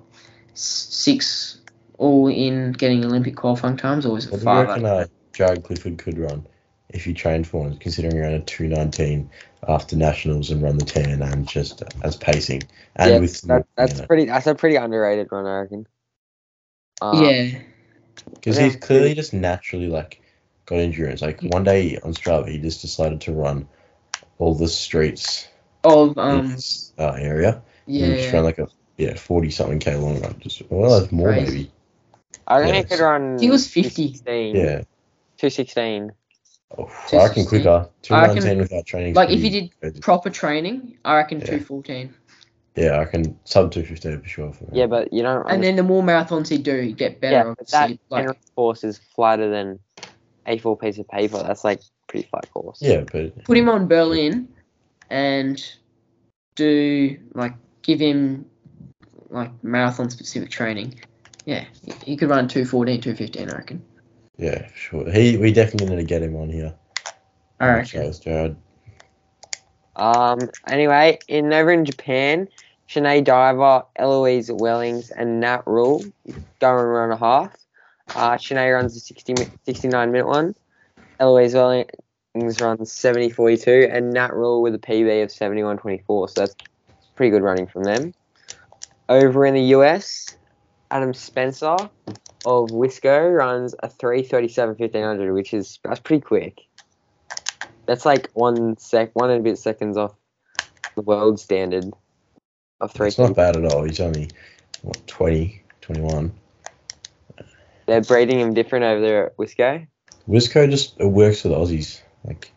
six 0.55 1.59
all 1.97 2.27
in 2.27 2.71
getting 2.73 3.03
Olympic 3.05 3.36
qualifying 3.36 3.77
times, 3.77 4.05
or 4.05 4.13
was 4.13 4.25
What 4.29 4.38
it 4.38 4.39
do 4.39 4.43
you 4.43 4.43
five? 4.43 4.67
reckon 4.67 4.86
uh, 4.86 5.08
Jared 5.34 5.63
Clifford 5.63 5.97
could 5.97 6.17
run 6.17 6.45
if 6.89 7.03
he 7.05 7.13
trained 7.13 7.47
for 7.47 7.65
him, 7.67 7.77
considering 7.77 8.19
around 8.19 8.34
a 8.34 8.41
219 8.41 9.29
after 9.67 9.95
nationals 9.95 10.51
and 10.51 10.62
run 10.62 10.77
the 10.77 10.86
10 10.86 11.21
and 11.21 11.47
just 11.47 11.84
as 12.03 12.15
pacing? 12.15 12.63
And 12.95 13.12
Yeah, 13.13 13.19
with 13.19 13.41
That, 13.41 13.65
that's 13.75 13.93
you 13.93 13.99
know, 14.01 14.08
pretty. 14.08 14.25
That's 14.25 14.47
a 14.47 14.55
pretty 14.55 14.75
underrated 14.75 15.27
run, 15.31 15.45
I 15.45 15.60
reckon. 15.62 15.88
Um, 17.01 17.23
yeah, 17.23 17.60
Because 18.34 18.58
Yeah. 18.58 18.65
he's 18.65 18.75
clearly 18.75 19.13
just 19.15 19.34
naturally 19.34 19.88
like 19.88 20.21
got 20.65 20.79
endurance. 20.79 21.21
Like 21.21 21.41
one 21.41 21.63
day 21.63 21.97
on 21.97 22.13
Strava, 22.13 22.47
he 22.49 22.58
just 22.60 22.81
decided 22.81 23.21
to 23.21 23.34
run 23.34 23.67
all 24.38 24.53
the 24.55 24.67
streets 24.67 25.47
of 25.84 26.17
in 26.17 26.39
um, 26.39 26.51
his 26.51 26.93
uh, 26.97 27.15
area. 27.19 27.62
yeah, 27.88 28.05
And 28.08 28.17
just 28.17 28.34
ran 28.34 28.43
like 28.43 28.60
a 28.60 28.67
yeah 28.97 29.15
forty 29.15 29.49
something 29.51 29.79
k 29.79 29.95
long 29.95 30.19
run. 30.21 30.36
Just 30.39 30.62
well, 30.69 30.99
that's 30.99 31.12
more 31.12 31.34
Crazy. 31.34 31.58
maybe. 31.58 31.71
I 32.47 32.60
reckon 32.60 32.75
he 32.75 32.84
could 32.84 32.99
run. 32.99 33.39
He 33.39 33.49
was 33.49 33.67
50. 33.67 33.91
216. 34.19 34.55
Yeah. 34.55 34.81
216. 35.38 36.12
Oh, 36.77 36.84
I 36.84 37.23
reckon 37.27 37.45
216. 37.45 37.45
quicker. 37.47 37.89
Two 38.01 38.13
I 38.13 38.27
reckon- 38.27 38.58
without 38.60 38.86
training. 38.86 39.13
like 39.13 39.29
if 39.29 39.39
pretty 39.39 39.49
he 39.55 39.62
did 39.62 39.79
crazy. 39.79 39.99
proper 39.99 40.29
training, 40.29 40.97
I 41.05 41.15
reckon 41.17 41.39
Yeah. 41.39 41.45
two 41.45 41.60
fourteen. 41.60 42.13
Yeah, 42.75 42.99
I 42.99 43.05
can 43.05 43.38
sub 43.45 43.71
two 43.71 43.84
fifteen 43.84 44.19
for 44.19 44.27
sure. 44.27 44.51
For 44.51 44.65
me. 44.65 44.71
Yeah, 44.79 44.88
but 44.88 45.13
you 45.13 45.21
don't. 45.21 45.49
And 45.49 45.63
then 45.63 45.75
the 45.77 45.84
more 45.84 46.03
marathons 46.03 46.49
he 46.49 46.58
do, 46.58 46.81
he 46.81 46.91
get 46.91 47.21
better. 47.21 47.36
yeah, 47.36 47.53
but 47.58 47.67
that 47.69 47.84
obviously. 47.84 47.99
like 48.10 48.27
like, 48.27 48.38
course 48.55 48.84
is 48.84 48.97
flatter 49.15 49.49
than 49.49 49.79
a 50.45 50.58
full 50.58 50.75
piece 50.75 50.97
of 50.97 51.08
paper. 51.08 51.38
That's 51.41 51.63
like 51.63 51.81
pretty 52.08 52.27
flat 52.29 52.51
course. 52.51 52.79
yeah, 52.81 53.01
but 53.12 53.43
put 53.45 53.58
him 53.58 53.69
on 53.69 53.88
Berlin 53.88 54.47
and 55.10 55.63
do 56.55 57.17
like 57.34 57.53
give 57.84 57.99
him 57.99 58.45
like 59.29 59.51
marathon 59.63 60.10
specific 60.10 60.49
training. 60.49 60.99
Yeah, 61.45 61.65
he- 61.84 62.12
he 62.12 62.17
could 62.17 62.29
run 62.29 62.47
214, 62.47 63.01
215, 63.01 63.49
I 63.49 63.53
reckon. 63.55 63.84
yeah, 64.38 64.67
sure. 64.75 65.10
He 65.10 65.38
we 65.38 65.51
definitely 65.53 65.89
need 65.95 66.01
to 66.01 66.03
get 66.03 66.21
him 66.21 66.36
on 66.36 66.49
here. 66.49 66.73
All 67.62 67.67
right. 67.67 67.75
reckon. 67.77 68.01
Shows, 68.03 68.19
Jared. 68.19 68.55
Um. 69.95 70.39
Anyway, 70.67 71.19
in 71.27 71.53
over 71.53 71.71
in 71.71 71.86
Japan, 71.86 72.49
Sinead 72.89 73.23
Diver, 73.23 73.84
Eloise 73.95 74.51
Wellings, 74.51 75.10
and 75.12 75.39
Nat 75.39 75.62
Rule 75.65 76.03
go 76.60 76.77
and 76.79 76.91
run 76.91 77.12
a 77.12 77.17
half. 77.17 77.55
Uh, 78.10 78.36
Sinead 78.38 78.73
runs 78.73 78.93
the 78.93 78.99
60, 78.99 79.36
69 79.65 80.12
minute 80.12 80.27
one. 80.27 80.53
Eloise 81.19 81.53
Wellings 81.53 82.60
runs 82.60 82.91
70 82.91 83.29
42, 83.29 83.88
and 83.89 84.12
Nat 84.12 84.34
Rule 84.34 84.62
with 84.62 84.75
a 84.75 84.79
PB 84.79 85.23
of 85.23 85.31
71 85.31 85.77
24. 85.77 86.29
So 86.29 86.41
that's 86.41 86.55
pretty 87.15 87.29
good 87.31 87.41
running 87.41 87.67
from 87.67 87.84
them. 87.84 88.13
Over 89.08 89.45
in 89.45 89.53
the 89.53 89.62
US, 89.75 90.36
Adam 90.91 91.13
Spencer 91.13 91.78
of 92.45 92.69
Wisco 92.69 93.36
runs 93.36 93.76
a 93.80 93.89
337 93.89 94.76
1500, 94.78 95.34
which 95.34 95.54
is 95.54 95.80
that's 95.84 96.00
pretty 96.00 96.21
quick. 96.21 96.62
That's 97.86 98.06
like 98.06 98.30
one 98.34 98.78
sec, 98.78 99.12
one 99.13 99.30
and 99.30 99.41
a 99.41 99.43
bit 99.43 99.58
seconds 99.58 99.98
off 99.98 100.15
the 100.95 101.02
world 101.02 101.39
standard 101.39 101.91
of 102.82 102.91
three. 102.91 103.08
It's 103.08 103.17
not 103.17 103.36
bad 103.36 103.56
at 103.56 103.65
all. 103.65 103.84
He's 103.84 104.00
only 104.00 104.30
what 104.82 105.06
20, 105.08 105.62
21. 105.82 106.32
They're 107.86 108.02
breeding 108.02 108.39
him 108.39 108.54
different 108.54 108.86
over 108.86 109.02
there 109.02 109.26
at 109.28 109.38
Wisco. 109.38 109.86
Wisco 110.28 110.69
just 110.69 111.00
it 111.00 111.06
works 111.06 111.43
with 111.43 111.54
Aussies. 111.54 112.02
Like 112.24 112.52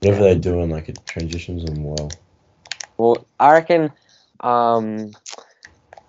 whatever 0.00 0.22
they're 0.22 0.34
doing, 0.36 0.70
like 0.70 0.88
it 0.88 0.98
transitions 1.06 1.64
them 1.64 1.82
well. 1.82 2.10
Well, 2.96 3.26
I 3.38 3.52
reckon 3.52 3.90
um, 4.40 5.12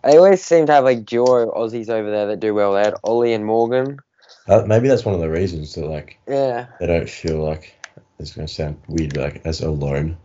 they 0.04 0.18
always 0.18 0.44
seem 0.44 0.66
to 0.68 0.72
have 0.74 0.84
like 0.84 1.06
duo 1.06 1.52
Aussies 1.52 1.90
over 1.90 2.10
there 2.10 2.28
that 2.28 2.40
do 2.40 2.54
well. 2.54 2.74
They 2.74 2.84
had 2.84 2.96
Ollie 3.04 3.34
and 3.34 3.46
Morgan. 3.46 4.00
Uh, 4.48 4.64
maybe 4.66 4.88
that's 4.88 5.06
one 5.06 5.16
of 5.16 5.22
the 5.22 5.30
reasons 5.30 5.76
that 5.76 5.86
like 5.86 6.20
Yeah. 6.28 6.68
they 6.80 6.88
don't 6.88 7.10
feel 7.10 7.44
like 7.44 7.74
it's 8.20 8.34
gonna 8.34 8.48
sound 8.48 8.82
weird, 8.88 9.14
but 9.14 9.34
like 9.34 9.46
as 9.46 9.62
alone, 9.62 10.18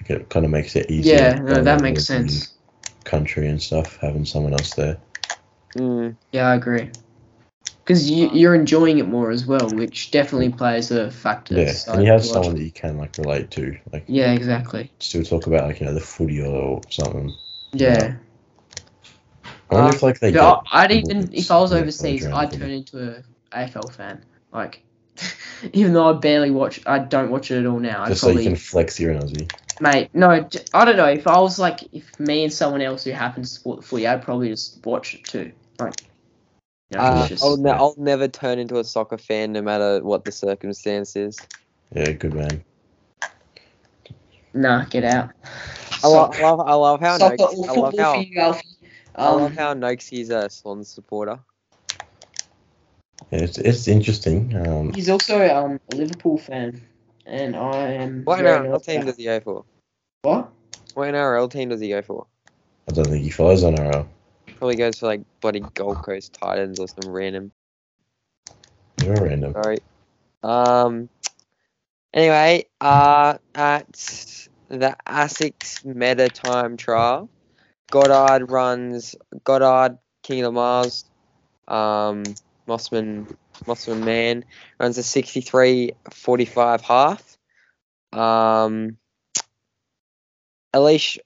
like 0.00 0.10
it 0.10 0.28
kind 0.30 0.44
of 0.44 0.50
makes 0.50 0.76
it 0.76 0.90
easier. 0.90 1.14
Yeah, 1.14 1.42
no, 1.42 1.62
that 1.62 1.82
makes 1.82 2.04
sense. 2.06 2.54
Country 3.04 3.48
and 3.48 3.60
stuff, 3.60 3.96
having 3.96 4.24
someone 4.24 4.52
else 4.52 4.74
there. 4.74 4.98
Mm. 5.74 6.16
Yeah, 6.32 6.48
I 6.48 6.54
agree. 6.54 6.90
Because 7.84 8.10
you, 8.10 8.30
you're 8.32 8.54
enjoying 8.54 8.98
it 8.98 9.08
more 9.08 9.30
as 9.30 9.46
well, 9.46 9.68
which 9.68 10.10
definitely 10.10 10.50
plays 10.50 10.90
a 10.90 11.10
factor. 11.10 11.54
Yeah, 11.54 11.72
and 11.88 12.04
you 12.04 12.10
have 12.10 12.22
psychological- 12.22 12.24
someone 12.24 12.54
that 12.56 12.64
you 12.64 12.70
can 12.70 12.98
like 12.98 13.18
relate 13.18 13.50
to, 13.52 13.76
like 13.92 14.04
Yeah, 14.06 14.32
exactly. 14.32 14.90
still 15.00 15.24
talk 15.24 15.46
about 15.46 15.64
like 15.66 15.80
you 15.80 15.86
know 15.86 15.94
the 15.94 16.00
footy 16.00 16.40
or 16.42 16.80
something. 16.90 17.34
Yeah. 17.72 18.14
I 19.70 19.74
wonder 19.74 19.90
Uh, 19.90 19.94
if 19.94 20.02
like 20.02 20.20
they. 20.20 20.32
But 20.32 20.62
get 20.62 20.70
I- 20.72 20.84
I'd 20.84 20.92
even, 20.92 21.30
if 21.32 21.50
I 21.50 21.58
was 21.60 21.72
overseas, 21.72 22.26
I'd 22.26 22.52
turn 22.52 22.70
into 22.70 23.22
a 23.52 23.56
AFL 23.56 23.92
fan. 23.92 24.24
Like, 24.52 24.82
even 25.72 25.92
though 25.92 26.10
I 26.10 26.12
barely 26.14 26.50
watch, 26.50 26.80
I 26.86 26.98
don't 26.98 27.30
watch 27.30 27.50
it 27.50 27.58
at 27.60 27.66
all 27.66 27.78
now. 27.78 28.02
I'd 28.02 28.08
just 28.08 28.22
probably, 28.22 28.42
so 28.44 28.50
you 28.50 28.56
can 28.56 28.56
flex 28.56 28.98
your 28.98 29.14
Aussie. 29.14 29.50
mate. 29.80 30.10
No, 30.12 30.40
j- 30.40 30.64
I 30.74 30.84
don't 30.84 30.96
know. 30.96 31.06
If 31.06 31.26
I 31.26 31.38
was 31.38 31.58
like, 31.58 31.82
if 31.92 32.18
me 32.18 32.42
and 32.44 32.52
someone 32.52 32.80
else 32.82 33.04
who 33.04 33.12
happens 33.12 33.50
to 33.50 33.54
support 33.58 33.80
the 33.80 33.86
footy, 33.86 34.06
I'd 34.06 34.22
probably 34.22 34.48
just 34.48 34.84
watch 34.84 35.14
it 35.14 35.24
too. 35.24 35.52
Like, 35.78 35.94
you 36.90 36.98
know, 36.98 37.04
Uh, 37.04 37.28
just, 37.28 37.44
I'll, 37.44 37.56
ne- 37.56 37.70
I'll 37.70 37.94
never 37.96 38.26
turn 38.28 38.58
into 38.58 38.78
a 38.78 38.84
soccer 38.84 39.18
fan 39.18 39.52
no 39.52 39.62
matter 39.62 40.02
what 40.02 40.24
the 40.24 40.32
circumstances. 40.32 41.38
Is. 41.38 41.46
Yeah, 41.94 42.12
good 42.12 42.34
man. 42.34 42.64
nah, 44.54 44.84
get 44.86 45.04
out. 45.04 45.30
I, 46.02 46.06
lo- 46.08 46.30
I 46.32 46.40
love, 46.42 46.60
I 46.60 46.74
love 46.74 47.00
how 47.00 47.18
Soccer 47.18 47.36
Noakes, 47.36 47.54
or 47.54 47.64
I 47.70 47.72
love 47.74 47.90
football 47.92 48.04
how, 48.04 48.14
for 48.14 48.22
you, 48.22 48.40
Alfie. 48.40 48.69
I 49.20 49.28
love 49.28 49.50
Um, 49.50 49.56
how 49.56 49.74
Noakes 49.74 50.10
a 50.30 50.48
Swans 50.48 50.88
supporter. 50.88 51.38
It's 53.30 53.58
it's 53.58 53.86
interesting. 53.86 54.56
Um, 54.56 54.92
he's 54.94 55.10
also 55.10 55.46
um, 55.46 55.78
a 55.90 55.94
Liverpool 55.94 56.38
fan, 56.38 56.80
and 57.26 57.54
I 57.54 57.92
am. 57.92 58.24
What 58.24 58.38
NRL 58.38 58.82
team 58.82 59.04
does 59.04 59.16
he 59.18 59.24
go 59.24 59.40
for? 59.40 59.64
What? 60.22 60.50
What 60.94 61.12
NRL 61.12 61.50
team 61.50 61.68
does 61.68 61.80
he 61.80 61.90
go 61.90 62.00
for? 62.00 62.26
I 62.88 62.92
don't 62.92 63.08
think 63.08 63.22
he 63.22 63.28
follows 63.28 63.62
on 63.62 63.78
our. 63.78 64.06
Probably 64.56 64.76
goes 64.76 64.98
for 64.98 65.06
like 65.06 65.20
bloody 65.42 65.60
Gold 65.74 65.98
Coast 65.98 66.32
Titans 66.32 66.80
or 66.80 66.88
some 66.88 67.10
random. 67.10 67.52
They're 68.96 69.22
random. 69.22 69.52
Sorry. 69.52 69.78
Um. 70.42 71.10
Anyway, 72.14 72.64
uh, 72.80 73.36
at 73.54 73.92
the 74.68 74.96
ASICS 75.06 75.84
Meta 75.84 76.30
Time 76.30 76.78
Trial, 76.78 77.28
Goddard 77.90 78.50
runs 78.50 79.16
Goddard 79.44 79.98
King 80.22 80.40
of 80.40 80.44
the 80.44 80.52
Mars. 80.52 81.04
Um, 81.68 82.24
Mossman 82.66 83.34
Mossman 83.64 84.04
Man 84.04 84.44
runs 84.78 84.98
a 84.98 85.02
63-45 85.02 86.80
half. 86.80 87.36
Um, 88.12 88.96
Eilish 90.74 91.18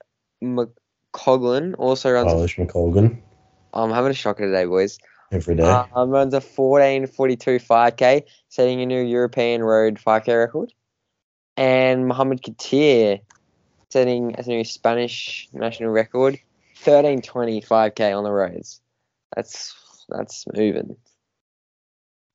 McCoglin 0.43 1.75
also 1.77 2.11
runs. 2.11 2.31
a 2.31 2.35
Polish 2.35 2.57
McColgan 2.57 3.21
I'm 3.73 3.91
having 3.91 4.11
a 4.11 4.15
shocker 4.15 4.45
today, 4.45 4.65
boys. 4.65 4.97
every 5.31 5.55
day. 5.55 5.63
Um, 5.63 6.09
runs 6.09 6.33
a 6.33 6.39
14.42 6.39 7.65
5k, 7.65 8.23
setting 8.47 8.81
a 8.81 8.85
new 8.85 9.01
European 9.01 9.61
road 9.61 9.99
5k 9.99 10.27
record. 10.39 10.73
And 11.57 12.07
Mohamed 12.07 12.41
Katir 12.41 13.21
setting 13.89 14.35
a 14.37 14.41
new 14.43 14.63
Spanish 14.63 15.47
national 15.53 15.89
record 15.89 16.39
thirteen 16.75 17.21
twenty 17.21 17.61
five 17.61 17.95
k 17.95 18.11
on 18.11 18.23
the 18.23 18.31
roads. 18.31 18.81
That's 19.35 19.73
that's 20.09 20.45
moving. 20.53 20.95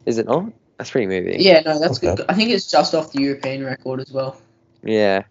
Is 0.06 0.18
it 0.18 0.26
not? 0.26 0.52
That's 0.78 0.90
pretty 0.90 1.06
moving. 1.06 1.40
Yeah, 1.40 1.60
no, 1.60 1.78
that's 1.78 1.98
Okay. 2.02 2.14
good. 2.16 2.26
I 2.28 2.34
think 2.34 2.50
it's 2.50 2.70
just 2.70 2.94
off 2.94 3.12
the 3.12 3.22
European 3.22 3.64
record 3.64 4.00
as 4.00 4.10
well. 4.12 4.40
Yeah. 4.82 5.24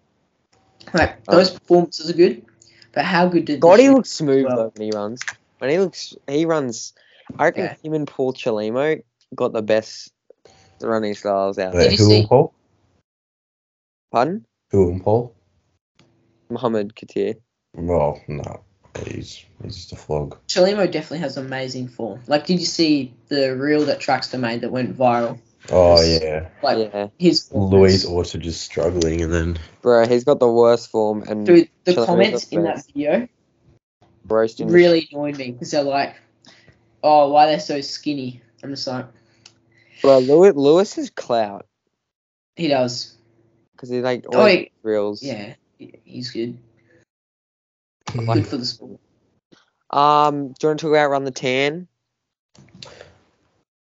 Like 0.94 1.18
Oh. 1.28 1.36
those 1.36 1.50
performances 1.50 2.08
are 2.08 2.14
good, 2.14 2.44
but 2.92 3.04
how 3.04 3.26
good 3.26 3.44
did 3.44 3.60
God, 3.60 3.80
he 3.80 3.86
sh- 3.86 3.90
looks 3.90 4.10
smooth 4.10 4.44
well. 4.46 4.56
though 4.56 4.72
when 4.76 4.90
he 4.90 4.96
runs. 4.96 5.20
When 5.58 5.70
he 5.70 5.78
looks, 5.78 6.14
he 6.28 6.46
runs. 6.46 6.92
I 7.38 7.44
reckon 7.46 7.64
Yeah. 7.64 7.74
him 7.82 7.94
and 7.94 8.06
Paul 8.08 8.32
Chelimo 8.32 9.02
got 9.34 9.52
the 9.52 9.62
best 9.62 10.12
running 10.80 11.14
styles 11.14 11.58
out 11.58 11.72
there. 11.72 11.82
Did 11.82 11.92
you 11.92 11.98
who 11.98 12.10
see- 12.10 12.18
and 12.20 12.28
Paul? 12.28 12.54
Pardon? 14.12 14.46
Who 14.70 14.90
and 14.90 15.02
Paul? 15.02 15.34
Mohammed 16.48 16.94
Katir. 16.94 17.34
Well, 17.74 18.20
no. 18.28 18.64
He's 19.06 19.44
he's 19.62 19.76
just 19.76 19.92
a 19.92 19.96
flog. 19.96 20.36
Chelimo 20.48 20.90
definitely 20.90 21.18
has 21.20 21.36
amazing 21.36 21.88
form. 21.88 22.20
Like, 22.26 22.46
did 22.46 22.58
you 22.60 22.66
see 22.66 23.14
the 23.28 23.56
reel 23.56 23.84
that 23.86 24.00
Traxter 24.00 24.38
made 24.38 24.62
that 24.62 24.70
went 24.72 24.96
viral? 24.98 25.38
Oh 25.70 26.00
Yes. 26.00 26.20
yeah. 26.22 26.48
Like 26.62 26.90
yeah, 26.92 27.08
his 27.18 27.48
form 27.48 27.70
Louise 27.70 28.04
is- 28.04 28.04
also 28.06 28.38
just 28.38 28.62
struggling 28.62 29.20
and 29.22 29.32
then 29.32 29.58
bro, 29.82 30.06
he's 30.06 30.24
got 30.24 30.40
the 30.40 30.50
worst 30.50 30.90
form 30.90 31.22
and 31.28 31.46
Dude, 31.46 31.68
the 31.84 31.92
Chelimo's 31.92 32.06
comments 32.06 32.48
in 32.48 32.62
that 32.64 32.84
video 32.86 33.28
roasting. 34.26 34.66
the 34.68 34.72
really 34.72 35.08
annoyed 35.12 35.36
me 35.36 35.52
because 35.52 35.70
they're 35.70 35.82
like, 35.82 36.16
"Oh, 37.02 37.30
why 37.30 37.46
they're 37.46 37.60
so 37.60 37.80
skinny?" 37.80 38.40
I'm 38.62 38.70
just 38.70 38.86
like, 38.86 39.06
Bro, 40.02 40.18
Lewis, 40.20 40.54
Lewis 40.56 40.98
is 40.98 41.10
clout 41.10 41.66
he 42.56 42.68
does. 42.68 43.14
because 43.72 43.88
he 43.90 44.00
like 44.00 44.24
Oh, 44.32 44.38
always 44.38 44.56
he- 44.58 44.70
reels. 44.82 45.22
Yeah, 45.22 45.54
he's 46.04 46.30
good. 46.30 46.58
Good 48.12 48.46
for 48.46 48.56
the 48.56 48.64
sport. 48.64 49.00
Um, 49.90 50.48
do 50.48 50.54
you 50.62 50.68
want 50.68 50.80
to 50.80 50.86
talk 50.86 50.90
about 50.90 51.10
run 51.10 51.24
the 51.24 51.30
tan? 51.30 51.88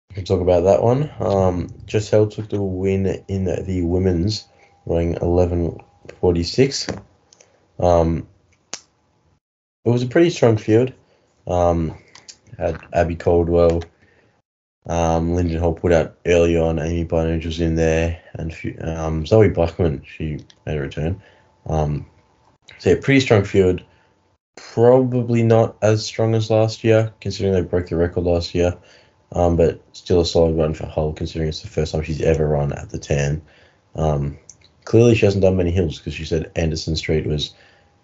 we 0.09 0.15
can 0.15 0.25
talk 0.25 0.41
about 0.41 0.61
that 0.61 0.81
one. 0.81 1.11
Um, 1.19 1.69
Giselle 1.87 2.27
took 2.27 2.49
the 2.49 2.61
win 2.61 3.23
in 3.27 3.45
the 3.45 3.83
women's, 3.83 4.45
running 4.85 5.15
eleven 5.21 5.79
forty 6.19 6.43
six. 6.43 6.87
Um, 7.79 8.27
it 9.85 9.89
was 9.89 10.03
a 10.03 10.07
pretty 10.07 10.31
strong 10.31 10.57
field. 10.57 10.91
Um, 11.47 11.95
had 12.57 12.79
Abby 12.91 13.15
Caldwell, 13.15 13.83
um, 14.87 15.35
Linden 15.35 15.59
Hall 15.59 15.73
put 15.73 15.93
out 15.93 16.17
early 16.25 16.57
on. 16.57 16.79
Amy 16.79 17.03
Bunnage 17.05 17.45
was 17.45 17.61
in 17.61 17.75
there, 17.75 18.19
and 18.33 18.53
few- 18.53 18.77
um, 18.81 19.25
Zoe 19.25 19.49
Blackman 19.49 20.03
she 20.05 20.39
made 20.65 20.77
a 20.77 20.81
return. 20.81 21.21
Um, 21.67 22.05
so 22.79 22.89
yeah, 22.89 22.95
pretty 23.01 23.19
strong 23.19 23.43
field. 23.43 23.83
Probably 24.73 25.43
not 25.43 25.75
as 25.81 26.05
strong 26.05 26.35
as 26.35 26.49
last 26.49 26.83
year, 26.83 27.13
considering 27.21 27.53
they 27.53 27.61
broke 27.61 27.87
the 27.89 27.95
record 27.95 28.23
last 28.23 28.53
year. 28.53 28.77
Um, 29.31 29.55
but 29.55 29.81
still 29.93 30.21
a 30.21 30.25
solid 30.25 30.55
run 30.55 30.73
for 30.73 30.87
Hull, 30.87 31.13
considering 31.13 31.49
it's 31.49 31.61
the 31.61 31.67
first 31.67 31.91
time 31.91 32.03
she's 32.03 32.21
ever 32.21 32.47
run 32.47 32.73
at 32.73 32.89
the 32.89 32.97
tan. 32.97 33.41
Um, 33.95 34.37
clearly, 34.85 35.15
she 35.15 35.25
hasn't 35.25 35.43
done 35.43 35.57
many 35.57 35.71
hills 35.71 35.99
because 35.99 36.15
she 36.15 36.25
said 36.25 36.51
Anderson 36.55 36.95
Street 36.95 37.27
was 37.27 37.53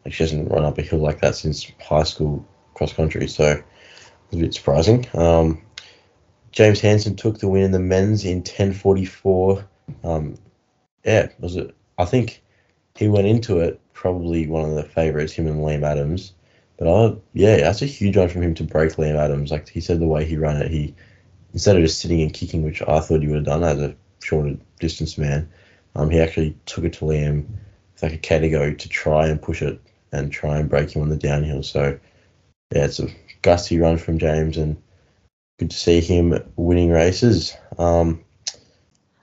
like 0.04 0.14
she 0.14 0.24
hasn't 0.24 0.52
run 0.52 0.66
up 0.66 0.78
a 0.78 0.84
hill 0.84 1.00
like 1.00 1.22
that 1.22 1.36
since 1.36 1.72
high 1.82 2.04
school 2.04 2.46
cross 2.76 2.94
country. 2.94 3.28
So 3.28 3.62
a 4.32 4.36
bit 4.36 4.54
surprising. 4.54 5.08
Um, 5.14 5.62
James 6.52 6.80
Hansen 6.80 7.16
took 7.16 7.40
the 7.40 7.48
win 7.48 7.64
in 7.64 7.72
the 7.72 7.80
men's 7.80 8.24
in 8.24 8.44
10:44. 8.44 9.66
Um, 10.04 10.36
yeah, 11.04 11.30
was 11.40 11.56
it? 11.56 11.76
I 11.98 12.06
think 12.06 12.42
he 12.96 13.08
went 13.08 13.28
into 13.28 13.60
it 13.60 13.80
probably 13.94 14.48
one 14.48 14.70
of 14.70 14.76
the 14.76 14.84
favourites, 14.84 15.34
him 15.34 15.48
and 15.48 15.60
Liam 15.60 15.84
Adams. 15.84 16.34
But 16.78 16.88
I, 16.88 17.16
yeah, 17.34 17.58
that's 17.58 17.82
a 17.82 17.86
huge 17.86 18.18
one 18.18 18.30
from 18.30 18.44
him 18.44 18.56
to 18.56 18.64
break 18.64 18.94
Liam 18.94 19.16
Adams. 19.16 19.52
Like 19.52 19.70
he 19.70 19.80
said, 19.80 20.00
the 20.00 20.08
way 20.08 20.26
he 20.26 20.38
ran 20.38 20.62
it, 20.62 20.72
he 20.72 20.94
instead 21.54 21.78
of 21.78 21.84
just 21.84 22.00
sitting 22.00 22.22
and 22.22 22.34
kicking, 22.34 22.64
which 22.64 22.82
I 22.82 23.00
thought 23.00 23.22
he 23.22 23.28
would 23.28 23.38
have 23.38 23.46
done 23.46 23.64
as 23.64 23.80
a 23.80 23.96
shorter 24.22 24.58
distance 24.80 25.18
man, 25.18 25.50
um, 25.96 26.10
he 26.10 26.20
actually 26.20 26.58
took 26.66 26.84
it 26.84 26.94
to 26.94 27.06
Liam 27.06 27.46
with 27.94 28.04
like 28.04 28.32
a 28.32 28.50
go 28.50 28.74
to 28.74 28.90
try 28.90 29.28
and 29.28 29.42
push 29.42 29.62
it 29.62 29.80
and 30.12 30.32
try 30.32 30.58
and 30.58 30.70
break 30.70 30.92
him 30.92 31.02
on 31.02 31.10
the 31.10 31.18
downhill. 31.18 31.64
So 31.64 31.98
yeah, 32.74 32.86
it's 32.86 33.00
a 33.00 33.08
gusty 33.42 33.80
run 33.80 33.98
from 33.98 34.20
James 34.20 34.58
and 34.58 34.82
good 35.60 35.72
to 35.72 35.78
see 35.78 36.02
him 36.02 36.38
winning 36.58 36.90
races. 36.90 37.56
Um, 37.78 38.24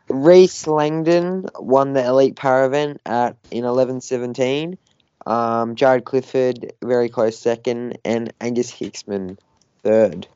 Reese 0.08 0.66
Langdon 0.66 1.48
won 1.58 1.92
the 1.92 2.04
elite 2.04 2.36
para 2.36 2.66
event 2.66 3.00
at 3.04 3.36
in 3.50 3.64
eleven 3.64 4.00
seventeen. 4.00 4.78
Um, 5.26 5.76
Jared 5.76 6.04
Clifford 6.04 6.72
very 6.82 7.08
close 7.08 7.38
second, 7.38 7.98
and 8.04 8.32
Angus 8.40 8.72
Hicksman 8.72 9.38
third. 9.82 10.26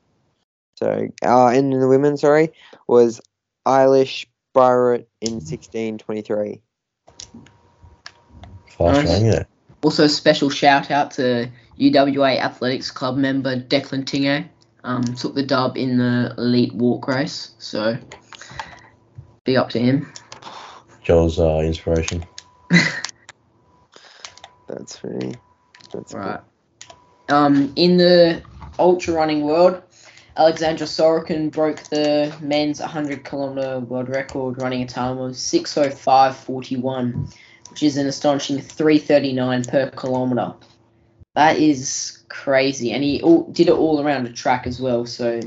So, 0.77 1.09
uh, 1.25 1.53
in 1.55 1.71
the 1.71 1.89
women, 1.89 2.17
sorry, 2.17 2.53
was 2.87 3.21
Eilish 3.67 4.27
Barrett 4.55 5.09
in 5.21 5.41
sixteen 5.41 5.99
twenty 5.99 6.23
three. 6.23 6.61
fast 8.69 9.05
Nice. 9.05 9.23
running. 9.23 9.47
Also, 9.83 10.05
a 10.05 10.09
special 10.09 10.51
shout 10.51 10.91
out 10.91 11.13
to 11.13 11.51
UWA 11.79 12.39
Athletics 12.39 12.91
Club 12.91 13.17
member 13.17 13.61
Declan 13.61 14.05
Tingay. 14.05 14.49
Um, 14.85 15.03
took 15.03 15.35
the 15.35 15.43
dub 15.43 15.77
in 15.77 15.99
the 15.99 16.35
elite 16.39 16.73
walk 16.75 17.09
race. 17.09 17.55
So, 17.59 17.99
big 19.45 19.57
up 19.57 19.71
to 19.71 19.81
him. 19.81 20.13
Joel's 21.03 21.41
uh, 21.41 21.59
inspiration. 21.59 22.25
That's 24.77 24.99
funny. 24.99 25.35
That's. 25.93 26.13
Right. 26.13 26.41
Um, 27.29 27.73
in 27.77 27.97
the 27.97 28.43
ultra 28.79 29.15
running 29.15 29.43
world, 29.43 29.83
Alexandra 30.37 30.87
Sorokin 30.87 31.51
broke 31.51 31.83
the 31.85 32.35
men's 32.41 32.81
100 32.81 33.25
kilometer 33.25 33.81
world 33.81 34.11
record, 34.11 34.61
running 34.61 34.83
a 34.83 34.87
time 34.87 35.19
of 35.19 35.33
6:05:41, 35.33 37.33
which 37.71 37.83
is 37.83 37.97
an 37.97 38.07
astonishing 38.07 38.59
3:39 38.59 39.67
per 39.67 39.91
kilometer. 39.91 40.53
That 41.35 41.59
is 41.59 42.19
crazy, 42.29 42.93
and 42.93 43.03
he 43.03 43.23
all, 43.23 43.45
did 43.51 43.69
it 43.69 43.75
all 43.75 44.03
around 44.03 44.25
the 44.25 44.33
track 44.33 44.67
as 44.67 44.79
well. 44.79 45.07
So 45.07 45.41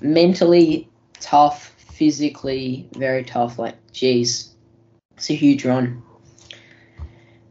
mentally 0.00 0.88
tough, 1.20 1.74
physically 1.78 2.88
very 2.92 3.22
tough. 3.22 3.58
Like, 3.58 3.76
geez, 3.92 4.52
it's 5.16 5.30
a 5.30 5.34
huge 5.34 5.64
run. 5.64 6.02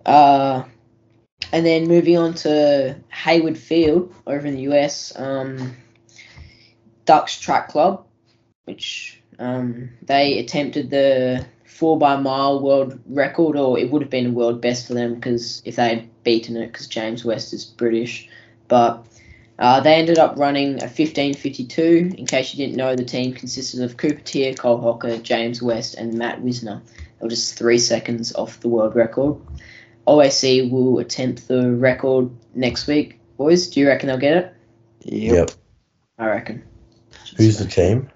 Uh, 0.08 0.64
and 1.52 1.66
then 1.66 1.88
moving 1.88 2.18
on 2.18 2.34
to 2.34 2.96
Hayward 3.10 3.58
Field 3.58 4.14
over 4.26 4.48
in 4.48 4.56
the 4.56 4.62
US, 4.74 5.14
um, 5.18 5.76
Ducks 7.06 7.40
Track 7.40 7.70
Club, 7.70 8.06
which 8.66 9.22
um, 9.38 9.90
they 10.02 10.40
attempted 10.40 10.90
the 10.90 11.46
four 11.66 11.98
by 12.00 12.16
mile 12.16 12.62
world 12.62 13.00
record, 13.06 13.56
or 13.56 13.78
it 13.78 13.92
would 13.92 14.02
have 14.02 14.10
been 14.10 14.34
world 14.34 14.62
best 14.62 14.88
for 14.88 14.94
them 14.94 15.16
because 15.16 15.62
if 15.64 15.76
they 15.76 15.90
had 15.90 16.24
beaten 16.24 16.58
it, 16.58 16.72
because 16.72 16.88
James 16.88 17.24
West 17.24 17.54
is 17.54 17.66
British. 17.66 18.28
But 18.68 19.06
uh, 19.60 19.80
they 19.82 19.96
ended 19.96 20.18
up 20.18 20.38
running 20.38 20.70
a 20.70 20.88
1552. 20.88 22.16
In 22.18 22.26
case 22.26 22.54
you 22.54 22.66
didn't 22.66 22.78
know, 22.78 22.96
the 22.96 23.06
team 23.06 23.34
consisted 23.34 23.82
of 23.82 23.98
Cooper 23.98 24.22
Teare, 24.22 24.58
Cole 24.58 24.82
Hocker, 24.82 25.18
James 25.18 25.62
West, 25.62 25.96
and 25.96 26.14
Matt 26.14 26.42
Wisner. 26.42 26.82
They 27.20 27.26
were 27.26 27.30
just 27.30 27.58
three 27.58 27.80
seconds 27.80 28.34
off 28.36 28.60
the 28.60 28.70
world 28.70 28.96
record. 28.96 29.38
OAC 30.08 30.72
will 30.72 31.00
attempt 31.00 31.48
the 31.48 31.72
record 31.74 32.30
next 32.56 32.88
week. 32.88 33.20
Boys, 33.38 33.68
do 33.70 33.80
you 33.80 33.88
reckon 33.88 34.08
they'll 34.08 34.18
get 34.18 34.38
it? 34.38 34.54
Yep. 35.04 35.34
Yep. 35.36 35.52
I 36.18 36.26
reckon. 36.28 36.64
Who's 37.38 37.58
the 37.60 37.66
team? 37.66 38.10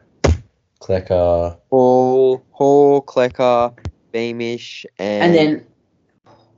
Klecker. 0.80 1.60
Hall, 1.70 2.44
Hall, 2.52 3.02
Klecker, 3.04 3.78
Beamish, 4.12 4.86
and, 4.98 5.24
And 5.24 5.36
then 5.36 5.66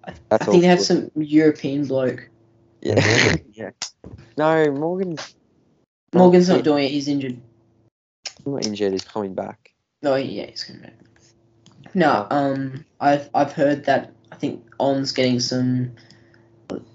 I 0.06 0.14
that's 0.30 0.46
think 0.46 0.62
they 0.62 0.68
have 0.68 0.80
all. 0.80 0.86
some 0.86 1.12
European 1.16 1.86
bloke. 1.86 2.30
Yeah. 2.82 2.96
Morgan. 2.96 3.46
yeah. 3.54 3.70
No, 4.38 4.72
Morgan. 4.72 5.18
Morgan's 6.14 6.48
not 6.48 6.64
doing 6.64 6.86
it. 6.86 6.92
He's 6.92 7.08
injured. 7.08 7.42
not 8.46 8.66
injured. 8.66 8.94
He's 8.94 9.04
coming 9.04 9.34
back. 9.34 9.74
No, 10.02 10.16
yeah, 10.16 10.46
he's 10.46 10.64
coming 10.64 10.84
back. 10.84 10.94
No, 11.94 12.28
um, 12.30 12.86
I've 13.00 13.30
I've 13.34 13.54
heard 13.54 13.86
that 13.86 14.14
I 14.34 14.36
think 14.36 14.66
On's 14.80 15.12
getting 15.12 15.40
some. 15.40 15.92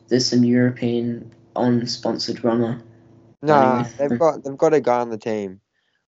There's 0.08 0.26
some 0.26 0.42
European 0.42 1.32
on 1.54 1.86
sponsored 1.86 2.42
runner. 2.42 2.82
Nah, 3.42 3.54
Running 3.54 3.78
with 3.84 3.96
them. 3.96 4.08
they've 4.10 4.18
got 4.18 4.42
they've 4.44 4.58
got 4.58 4.74
a 4.74 4.80
guy 4.80 4.98
on 4.98 5.10
the 5.10 5.18
team. 5.18 5.60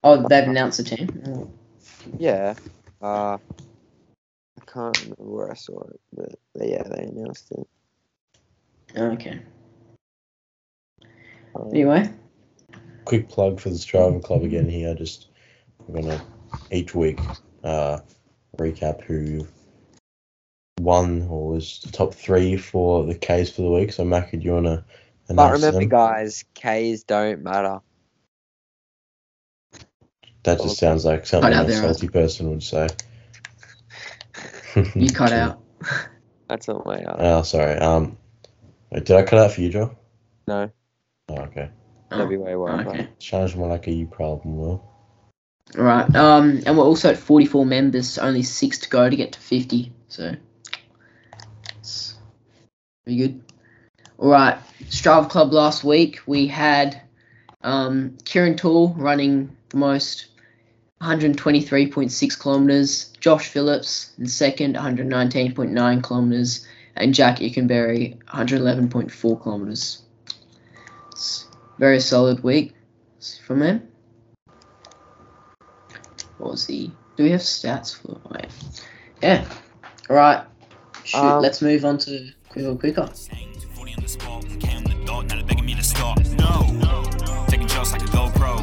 Oh, 0.05 0.25
they've 0.25 0.47
announced 0.47 0.77
the 0.77 0.83
team. 0.85 1.21
Oh, 1.27 1.51
Yeah. 2.17 2.55
Uh, 3.01 3.37
I 3.37 4.65
can't 4.65 4.97
remember 5.01 5.15
where 5.23 5.51
I 5.51 5.55
saw 5.55 5.81
it, 5.89 5.99
but 6.13 6.35
yeah, 6.55 6.83
they 6.83 7.03
announced 7.03 7.51
it. 7.51 7.67
okay. 8.97 9.41
Um, 11.55 11.69
Anyway, 11.71 12.09
quick 13.03 13.27
plug 13.27 13.59
for 13.59 13.69
the 13.69 13.75
Strava 13.75 14.23
Club 14.23 14.43
again 14.43 14.69
here. 14.69 14.95
Just 14.95 15.27
I'm 15.87 15.93
gonna 15.93 16.21
each 16.71 16.95
week 16.95 17.31
uh, 17.65 17.99
recap 18.57 19.03
who 19.03 19.45
won 20.87 21.27
or 21.29 21.49
was 21.49 21.81
the 21.83 21.91
top 21.91 22.13
three 22.13 22.55
for 22.55 23.03
the 23.05 23.13
K's 23.13 23.51
for 23.51 23.61
the 23.61 23.69
week. 23.71 23.91
So 23.91 24.05
Mackie, 24.05 24.37
do 24.37 24.45
you 24.45 24.53
wanna 24.53 24.85
And 25.27 25.35
But 25.35 25.51
remember, 25.51 25.81
them. 25.81 25.89
guys, 25.89 26.45
K's 26.53 27.03
don't 27.03 27.43
matter. 27.43 27.81
that 30.43 30.61
just 30.61 30.77
sounds 30.77 31.03
like 31.03 31.25
something 31.25 31.51
out 31.53 31.65
a 31.65 31.67
there, 31.67 31.81
salty 31.81 32.07
person 32.07 32.49
would 32.49 32.63
say. 32.63 32.87
You 34.95 35.09
cut 35.09 35.33
out. 35.43 35.61
That's 36.47 36.67
not 36.69 36.85
my. 36.85 37.03
Uh, 37.03 37.15
Oh, 37.19 37.41
sorry. 37.41 37.77
Um, 37.77 38.17
wait, 38.89 39.03
did 39.03 39.17
I 39.17 39.23
cut 39.23 39.39
out 39.39 39.51
for 39.51 39.61
you, 39.61 39.69
Joe? 39.69 39.97
no, 40.47 40.71
Oh, 41.29 41.35
okay. 41.41 41.69
that'd 42.09 42.29
be 42.29 42.37
way 42.37 42.55
worse. 42.55 42.87
Okay. 42.87 43.09
Sounds 43.19 43.55
more 43.55 43.67
like 43.67 43.87
a 43.87 43.91
you 43.91 44.07
problem, 44.07 44.55
Will. 44.57 44.81
All 45.77 45.83
right. 45.83 46.15
Um, 46.15 46.61
and 46.65 46.77
we're 46.77 46.85
also 46.85 47.09
at 47.09 47.17
44 47.17 47.65
members, 47.65 48.17
only 48.17 48.43
six 48.43 48.77
to 48.79 48.89
go 48.89 49.09
to 49.09 49.15
get 49.17 49.33
to 49.33 49.39
50. 49.39 49.91
So, 50.07 50.23
it's 50.27 50.37
pretty 53.07 53.19
good. 53.25 53.41
All 54.17 54.29
right. 54.29 54.57
Strava 54.89 55.29
Club 55.29 55.53
last 55.53 55.81
week 55.85 56.19
we 56.27 56.45
had 56.45 57.01
um, 57.61 58.17
Kieran 58.25 58.57
Toole 58.57 58.93
running 58.97 59.55
the 59.69 59.77
most, 59.77 60.27
123.6 61.01 62.39
kilometers. 62.39 63.05
Josh 63.21 63.47
Phillips 63.47 64.11
in 64.19 64.27
second, 64.27 64.75
119.9 64.75 66.03
kilometers, 66.03 66.67
and 66.97 67.13
Jack 67.13 67.37
Ickenberry, 67.37 68.17
111.4 68.25 69.41
kilometers. 69.41 70.01
It's 71.13 71.45
very 71.79 72.01
solid 72.01 72.43
week 72.43 72.73
from 73.45 73.59
them. 73.59 73.87
What 76.39 76.51
was 76.51 76.67
the? 76.67 76.91
Do 77.15 77.23
we 77.23 77.31
have 77.31 77.41
stats 77.41 77.95
for? 77.95 78.19
Wait. 78.31 78.47
Yeah. 79.23 79.47
All 80.09 80.17
right. 80.17 80.45
Shoot. 81.05 81.19
Um, 81.19 81.41
let's 81.41 81.61
move 81.61 81.85
on 81.85 81.97
to 81.99 82.31
quicker, 82.57 82.75
quicker. 82.75 83.09
Saying 83.13 83.53
240 83.53 83.93
on 83.93 84.01
the 84.01 84.09
spot, 84.09 84.45
K 84.59 84.75
on 84.75 84.83
the 84.83 85.05
dot, 85.05 85.27
now 85.27 85.35
they're 85.35 85.45
begging 85.45 85.65
me 85.65 85.75
to 85.75 85.83
stop. 85.83 86.17
No, 86.17 87.05
taking 87.47 87.67
shots 87.67 87.91
like 87.91 88.01
a 88.01 88.05
GoPro. 88.05 88.57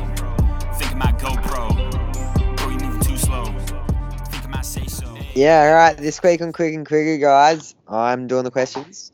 Think 0.78 0.96
I 0.96 1.12
GoPro. 1.12 2.56
Bro, 2.56 2.70
you 2.70 2.78
moving 2.78 3.00
too 3.00 3.16
slow. 3.16 3.44
Think 3.44 4.56
I 4.56 4.62
say 4.62 4.86
so. 4.86 5.16
Yeah, 5.34 5.68
all 5.68 5.74
right. 5.74 5.96
This 5.96 6.20
week 6.22 6.42
on 6.42 6.52
Quick 6.52 6.74
and 6.74 6.86
Quicker, 6.86 7.18
guys, 7.18 7.76
I'm 7.86 8.26
doing 8.26 8.42
the 8.42 8.50
questions. 8.50 9.12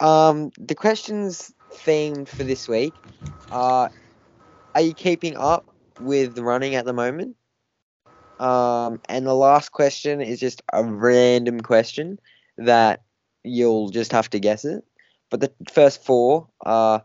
Um, 0.00 0.50
the 0.58 0.74
questions 0.74 1.54
themed 1.72 2.28
for 2.28 2.44
this 2.44 2.68
week 2.68 2.92
are: 3.50 3.90
Are 4.74 4.80
you 4.82 4.92
keeping 4.92 5.36
up 5.36 5.64
with 5.98 6.38
running 6.38 6.74
at 6.74 6.84
the 6.84 6.92
moment? 6.92 7.36
Um, 8.38 9.00
and 9.08 9.26
the 9.26 9.34
last 9.34 9.72
question 9.72 10.20
is 10.20 10.40
just 10.40 10.62
a 10.72 10.84
random 10.84 11.60
question 11.60 12.18
that 12.58 13.02
you'll 13.44 13.90
just 13.90 14.12
have 14.12 14.30
to 14.30 14.38
guess 14.38 14.64
it. 14.64 14.84
But 15.30 15.40
the 15.40 15.52
first 15.72 16.04
four 16.04 16.48
are 16.60 17.04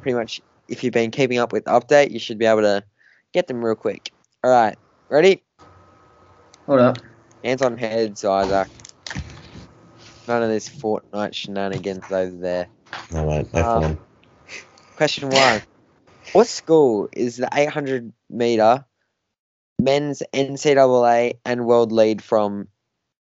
pretty 0.00 0.16
much 0.16 0.40
if 0.68 0.84
you've 0.84 0.94
been 0.94 1.10
keeping 1.10 1.38
up 1.38 1.52
with 1.52 1.64
the 1.64 1.72
update, 1.72 2.10
you 2.10 2.18
should 2.18 2.38
be 2.38 2.46
able 2.46 2.62
to 2.62 2.84
get 3.32 3.46
them 3.46 3.62
real 3.64 3.74
quick. 3.74 4.12
All 4.42 4.50
right, 4.50 4.76
ready? 5.08 5.42
Hold 6.66 6.80
up. 6.80 6.98
Hands 7.44 7.60
on 7.62 7.76
heads, 7.76 8.24
Isaac. 8.24 8.68
None 10.28 10.42
of 10.42 10.48
this 10.48 10.68
Fortnite 10.68 11.34
shenanigans 11.34 12.10
over 12.10 12.36
there. 12.36 12.68
No, 13.12 13.26
mate, 13.26 13.52
no 13.52 13.60
Uh, 13.60 13.80
fun. 13.80 13.98
Question 14.96 15.30
one. 15.30 15.62
What 16.32 16.46
school 16.46 17.08
is 17.12 17.36
the 17.36 17.48
800 17.52 18.12
meter 18.28 18.84
men's 19.80 20.22
NCAA 20.32 21.38
and 21.44 21.66
world 21.66 21.90
lead 21.90 22.22
from 22.22 22.68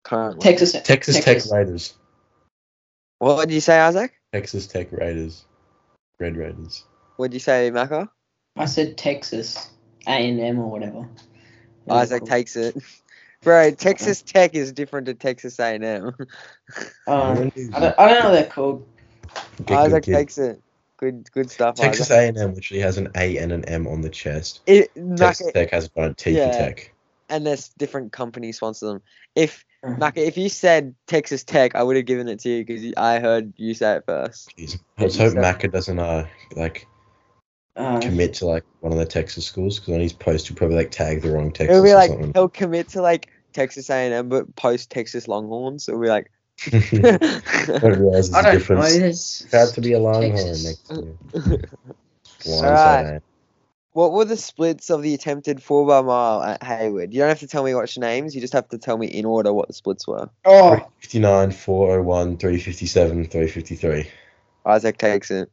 currently? 0.03 0.43
Texas. 0.43 0.73
Texas, 0.83 1.25
Tech 1.25 1.43
Raiders. 1.53 1.95
What 3.21 3.49
did 3.49 3.55
you 3.55 3.61
say, 3.61 3.79
Isaac? 3.79 4.13
Texas 4.33 4.67
Tech 4.67 4.91
Raiders. 4.91 5.45
Red 6.19 6.37
Raiders. 6.37 6.85
What 7.17 7.31
did 7.31 7.35
you 7.35 7.41
say, 7.41 7.71
Macca? 7.71 8.09
I 8.57 8.65
said 8.65 8.97
Texas 8.97 9.71
A 10.07 10.11
and 10.11 10.41
M 10.41 10.59
or 10.59 10.71
whatever. 10.71 11.07
Isaac 11.89 12.25
takes 12.25 12.57
it. 12.57 12.77
Bro, 13.43 13.73
Texas 13.73 14.23
Tech 14.23 14.55
is 14.55 14.73
different 14.73 15.07
to 15.07 15.15
Texas 15.15 15.59
A&M. 15.61 16.15
Um, 17.07 17.51
I 17.75 17.81
don't, 17.81 17.99
I 17.99 18.09
don't 18.09 18.23
know 18.23 18.31
what 18.31 18.33
they're 18.33 18.47
called. 18.47 18.87
Get 19.59 19.67
good, 19.67 19.75
Isaac 19.75 20.05
kid. 20.05 20.15
takes 20.15 20.39
it. 20.39 20.63
Good, 20.99 21.29
good 21.33 21.51
stuff. 21.51 21.75
Texas 21.75 22.11
Isaac. 22.11 22.37
A&M 22.37 22.55
literally 22.55 22.83
has 22.83 22.97
an 22.97 23.09
A 23.17 23.39
and 23.39 23.51
an 23.51 23.65
M 23.65 23.87
on 23.87 24.03
the 24.03 24.09
chest. 24.11 24.61
It, 24.67 24.91
Texas 25.17 25.49
Macca, 25.49 25.53
Tech 25.53 25.71
has 25.71 25.91
one. 25.95 26.15
T 26.15 26.31
Yeah. 26.33 26.53
for 26.53 26.59
Tech. 26.59 26.95
and 27.29 27.47
there's 27.47 27.69
different 27.71 28.13
companies 28.13 28.57
sponsor 28.57 28.87
them. 28.87 29.03
If. 29.35 29.65
Macca, 29.85 30.19
if 30.19 30.37
you 30.37 30.49
said 30.49 30.95
Texas 31.07 31.43
Tech, 31.45 31.75
I 31.75 31.83
would 31.83 31.97
have 31.97 32.05
given 32.05 32.29
it 32.29 32.41
to 32.41 32.49
you 32.51 32.65
because 32.65 32.93
I 32.97 33.19
heard 33.19 33.53
you 33.57 33.73
say 33.75 33.97
it 33.97 34.05
first. 34.07 34.55
Jeez. 34.57 34.79
Let's 34.99 35.17
hope 35.17 35.33
said- 35.33 35.39
Macca 35.43 35.73
doesn't 35.73 35.99
uh 35.99 36.27
like 36.55 36.87
Uh, 37.77 37.99
commit 38.01 38.35
to 38.35 38.47
like 38.47 38.65
one 38.81 38.93
of 38.93 38.99
the 38.99 39.07
Texas 39.07 39.47
schools 39.47 39.79
because 39.79 39.95
on 39.95 40.01
his 40.01 40.13
post 40.13 40.49
he'll 40.49 40.57
probably 40.57 40.77
like 40.77 40.91
tag 40.91 41.23
the 41.23 41.31
wrong 41.31 41.51
Texas 41.51 41.71
It'll 41.71 41.83
be 41.85 41.93
or 41.93 41.95
like 41.95 42.11
something. 42.11 42.33
he'll 42.35 42.49
commit 42.49 42.89
to 42.91 43.01
like 43.01 43.31
Texas 43.53 43.89
A&M, 43.89 44.29
but 44.29 44.55
post 44.57 44.91
Texas 44.91 45.27
Longhorns. 45.29 45.89
It'll 45.89 46.01
be 46.01 46.09
like. 46.09 46.31
I 46.73 46.79
don't 46.79 47.99
realize 48.01 48.31
there's 48.31 48.35
I 48.35 48.41
a 48.41 48.43
don't 48.43 48.53
know. 48.53 48.53
difference. 48.59 48.97
There's 48.99 49.47
Proud 49.51 49.75
to 49.75 49.81
be 49.81 49.93
a 49.95 49.99
Longhorn 49.99 50.35
next 50.35 50.91
year. 50.91 51.15
Alright. 51.35 51.65
Blindside, 52.45 53.23
what 53.93 54.13
were 54.13 54.25
the 54.25 54.37
splits 54.37 54.91
of 54.91 55.03
the 55.03 55.15
attempted 55.15 55.63
four 55.63 55.87
by 55.87 56.01
mile 56.03 56.43
at 56.43 56.63
Hayward? 56.63 57.13
You 57.13 57.21
don't 57.21 57.29
have 57.29 57.41
to 57.41 57.49
tell 57.49 57.65
me 57.65 57.75
what's 57.75 57.99
names. 57.99 58.35
You 58.35 58.41
just 58.41 58.53
have 58.53 58.69
to 58.69 58.79
tell 58.79 58.97
me 58.97 59.07
in 59.07 59.25
order 59.25 59.53
what 59.53 59.69
the 59.69 59.75
splits 59.75 60.07
were. 60.07 60.31
Oh, 60.45 60.77
359, 61.03 61.51
401, 61.53 62.37
357, 62.37 63.25
353. 63.27 64.11
Isaac 64.67 64.99
takes 64.99 65.31
it. 65.31 65.51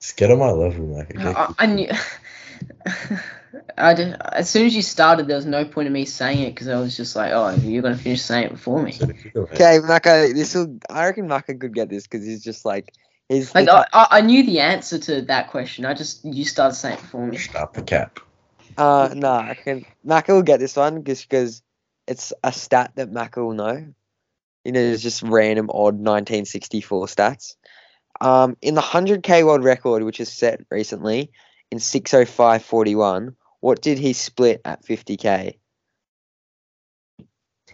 Just 0.00 0.16
get 0.16 0.30
on 0.30 0.38
my 0.38 0.50
level, 0.50 0.86
Macca. 0.86 1.16
Get 1.16 1.36
I, 1.36 1.54
I 1.58 1.66
knew. 1.66 1.90
I 3.76 3.94
did, 3.94 4.16
as 4.20 4.48
soon 4.48 4.66
as 4.66 4.74
you 4.74 4.82
started, 4.82 5.26
there 5.26 5.36
was 5.36 5.46
no 5.46 5.64
point 5.64 5.86
in 5.88 5.92
me 5.92 6.04
saying 6.04 6.38
it 6.38 6.54
because 6.54 6.68
I 6.68 6.80
was 6.80 6.96
just 6.96 7.16
like, 7.16 7.32
"Oh, 7.32 7.50
you're 7.50 7.82
gonna 7.82 7.96
finish 7.96 8.22
saying 8.22 8.46
it 8.46 8.52
before 8.52 8.82
me." 8.82 8.92
so 8.92 9.06
difficult, 9.06 9.50
mate. 9.50 9.60
Okay, 9.60 9.78
Macca, 9.80 10.32
this 10.34 10.54
will. 10.54 10.78
I 10.88 11.06
reckon 11.06 11.28
Macca 11.28 11.58
could 11.58 11.74
get 11.74 11.88
this 11.88 12.06
because 12.06 12.24
he's 12.24 12.42
just 12.42 12.64
like 12.64 12.92
he's. 13.30 13.54
Like 13.54 13.68
I, 13.68 13.86
I, 13.92 14.06
I 14.10 14.20
knew 14.20 14.44
the 14.44 14.60
answer 14.60 14.98
to 14.98 15.22
that 15.22 15.50
question. 15.50 15.86
I 15.86 15.94
just 15.94 16.24
you 16.24 16.44
started 16.44 16.74
saying 16.74 16.98
it 16.98 17.00
before 17.00 17.26
me. 17.26 17.38
Shut 17.38 17.56
up 17.56 17.72
the 17.72 17.82
cap. 17.82 18.20
Uh, 18.76 19.10
no, 19.14 19.30
I 19.30 19.54
can. 19.54 19.86
Macca 20.06 20.28
will 20.28 20.42
get 20.42 20.60
this 20.60 20.76
one 20.76 21.04
just 21.04 21.28
because 21.28 21.62
it's 22.06 22.32
a 22.44 22.52
stat 22.52 22.92
that 22.96 23.10
Macca 23.10 23.38
will 23.38 23.54
know. 23.54 23.86
You 24.64 24.72
know, 24.72 24.80
it's 24.80 25.02
just 25.02 25.22
random 25.22 25.70
odd 25.70 25.94
1964 25.94 27.06
stats. 27.06 27.56
Um, 28.20 28.56
in 28.60 28.74
the 28.74 28.82
100k 28.82 29.44
world 29.44 29.64
record, 29.64 30.02
which 30.02 30.20
is 30.20 30.30
set 30.30 30.60
recently 30.70 31.30
in 31.70 31.78
605.41, 31.78 33.34
what 33.60 33.80
did 33.80 33.98
he 33.98 34.12
split 34.12 34.60
at 34.64 34.84
50k? 34.84 35.56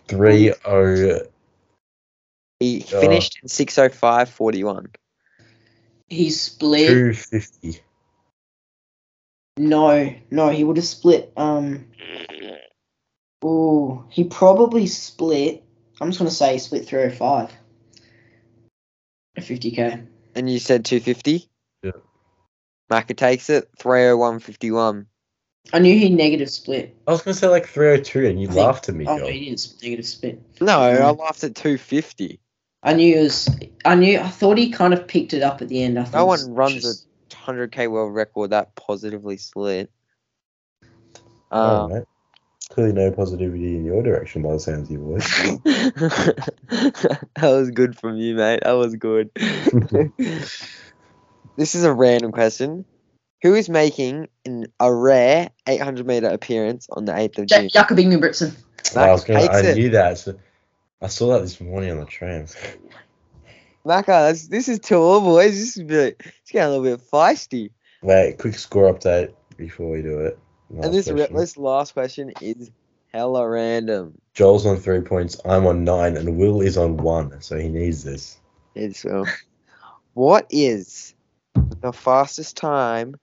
3 0.08 0.52
0. 0.64 1.20
He 2.60 2.80
finished 2.80 3.40
in 3.42 3.48
605.41. 3.48 4.94
He 6.08 6.30
split. 6.30 6.88
250. 6.88 7.80
No, 9.58 10.14
no, 10.30 10.48
he 10.50 10.64
would 10.64 10.76
have 10.76 10.86
split. 10.86 11.32
Um. 11.36 11.86
Oh, 13.42 14.04
he 14.10 14.24
probably 14.24 14.86
split. 14.86 15.64
I'm 16.00 16.08
just 16.10 16.18
gonna 16.18 16.30
say 16.30 16.52
he 16.54 16.58
split 16.58 16.86
305. 16.86 17.52
A 19.36 19.40
50k. 19.40 20.06
And 20.34 20.50
you 20.50 20.58
said 20.58 20.84
250? 20.84 21.48
Yeah. 21.82 21.90
Macca 22.90 23.16
takes 23.16 23.50
it, 23.50 23.68
301.51. 23.78 25.06
I 25.72 25.78
knew 25.78 25.98
he 25.98 26.08
negative 26.10 26.48
split. 26.50 26.96
I 27.06 27.10
was 27.10 27.22
going 27.22 27.34
to 27.34 27.40
say 27.40 27.48
like 27.48 27.66
302 27.66 28.26
and 28.26 28.40
you 28.40 28.48
I 28.48 28.52
think- 28.52 28.66
laughed 28.66 28.88
at 28.88 28.94
me, 28.94 29.04
Oh, 29.08 29.18
Joel. 29.18 29.28
he 29.28 29.46
didn't 29.46 29.74
negative 29.82 30.06
split. 30.06 30.40
No, 30.60 30.80
I 30.80 30.92
Mm. 30.94 31.18
laughed 31.18 31.42
at 31.44 31.54
250. 31.56 32.38
I 32.86 32.94
knew 32.94 33.16
it 33.18 33.22
was. 33.22 33.50
I 33.84 33.96
knew. 33.96 34.20
I 34.20 34.28
thought 34.28 34.56
he 34.56 34.70
kind 34.70 34.94
of 34.94 35.08
picked 35.08 35.34
it 35.34 35.42
up 35.42 35.60
at 35.60 35.68
the 35.68 35.82
end. 35.82 35.98
I 35.98 36.04
thought 36.04 36.18
No 36.18 36.26
one 36.26 36.54
runs 36.54 36.82
just- 36.82 37.06
a 37.32 37.34
100k 37.34 37.90
world 37.90 38.14
record 38.14 38.50
that 38.50 38.76
positively 38.76 39.36
split. 39.36 39.90
Oh, 41.50 41.84
Um, 41.84 41.92
mate. 41.92 42.04
Clearly 42.70 42.92
no 42.92 43.10
positivity 43.12 43.76
in 43.76 43.84
your 43.84 44.02
direction 44.02 44.42
by 44.42 44.52
the 44.52 44.60
sounds 44.60 44.88
of 44.88 44.92
your 44.92 45.00
voice. 45.00 45.28
that 45.64 47.24
was 47.42 47.70
good 47.70 47.96
from 47.98 48.16
you, 48.16 48.34
mate. 48.34 48.60
That 48.64 48.72
was 48.72 48.96
good. 48.96 49.30
this 51.56 51.74
is 51.76 51.84
a 51.84 51.92
random 51.92 52.32
question. 52.32 52.84
Who 53.42 53.54
is 53.54 53.68
making 53.68 54.28
an, 54.44 54.66
a 54.80 54.92
rare 54.92 55.50
800 55.68 56.06
meter 56.06 56.28
appearance 56.28 56.88
on 56.90 57.04
the 57.04 57.12
8th 57.12 57.38
of 57.38 57.46
June? 57.46 57.68
Jakob 57.68 57.98
Ingebrigtsen. 57.98 58.56
I 58.96 59.12
was 59.12 59.22
gonna, 59.24 59.48
I 59.48 59.74
knew 59.74 59.90
that. 59.90 60.18
So 60.18 60.34
I 61.02 61.08
saw 61.08 61.34
that 61.34 61.40
this 61.40 61.60
morning 61.60 61.90
on 61.90 61.98
the 61.98 62.06
tram. 62.06 62.46
Macca, 63.86 64.06
that's, 64.06 64.48
this 64.48 64.68
is 64.68 64.78
tall, 64.78 65.20
boys. 65.20 65.52
This 65.52 65.76
is 65.76 65.82
a 65.82 65.84
bit, 65.84 66.22
it's 66.24 66.50
getting 66.50 66.74
a 66.74 66.76
little 66.78 66.96
bit 66.96 67.06
feisty. 67.10 67.70
Wait, 68.02 68.38
quick 68.38 68.54
score 68.54 68.92
update 68.92 69.34
before 69.56 69.90
we 69.90 70.02
do 70.02 70.20
it. 70.20 70.38
Last 70.70 70.86
and 70.86 70.94
this, 70.94 71.10
question. 71.10 71.36
this 71.36 71.56
last 71.56 71.92
question 71.92 72.32
is 72.40 72.70
hella 73.12 73.48
random. 73.48 74.18
Joel's 74.34 74.66
on 74.66 74.78
three 74.78 75.02
points. 75.02 75.40
I'm 75.44 75.66
on 75.66 75.84
nine, 75.84 76.16
and 76.16 76.36
Will 76.36 76.60
is 76.60 76.76
on 76.76 76.96
one, 76.96 77.40
so 77.40 77.58
he 77.58 77.68
needs 77.68 78.02
this. 78.02 78.38
It's, 78.74 79.04
well, 79.04 79.26
What 80.14 80.46
is 80.48 81.14
the 81.82 81.92
fastest 81.92 82.56
time 82.56 83.16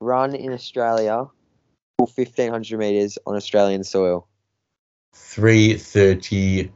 run 0.00 0.34
in 0.34 0.52
Australia 0.52 1.26
for 1.96 2.06
1500 2.06 2.78
meters 2.78 3.18
on 3.26 3.34
Australian 3.34 3.82
soil? 3.82 4.28
330. 5.14 6.70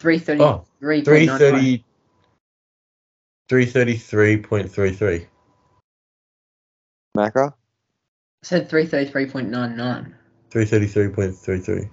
330. 0.00 0.42
Oh, 0.42 0.64
330. 0.80 1.84
333.33. 3.50 5.26
Macca? 7.16 7.52
I 7.52 7.54
said 8.42 8.68
333.99. 8.68 10.12
333.33. 10.50 11.90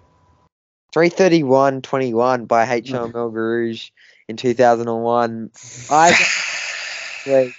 331.21 0.93 2.47
by 2.47 2.65
HM 2.65 3.11
Rouge 3.11 3.89
in 4.27 4.37
2001. 4.37 5.49
I 5.89 6.13
Wait. 7.27 7.53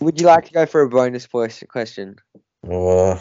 Would 0.00 0.20
you 0.20 0.26
like 0.26 0.46
to 0.46 0.52
go 0.52 0.66
for 0.66 0.82
a 0.82 0.88
bonus 0.88 1.26
ques- 1.26 1.64
question? 1.68 2.16
Uh, 2.64 3.18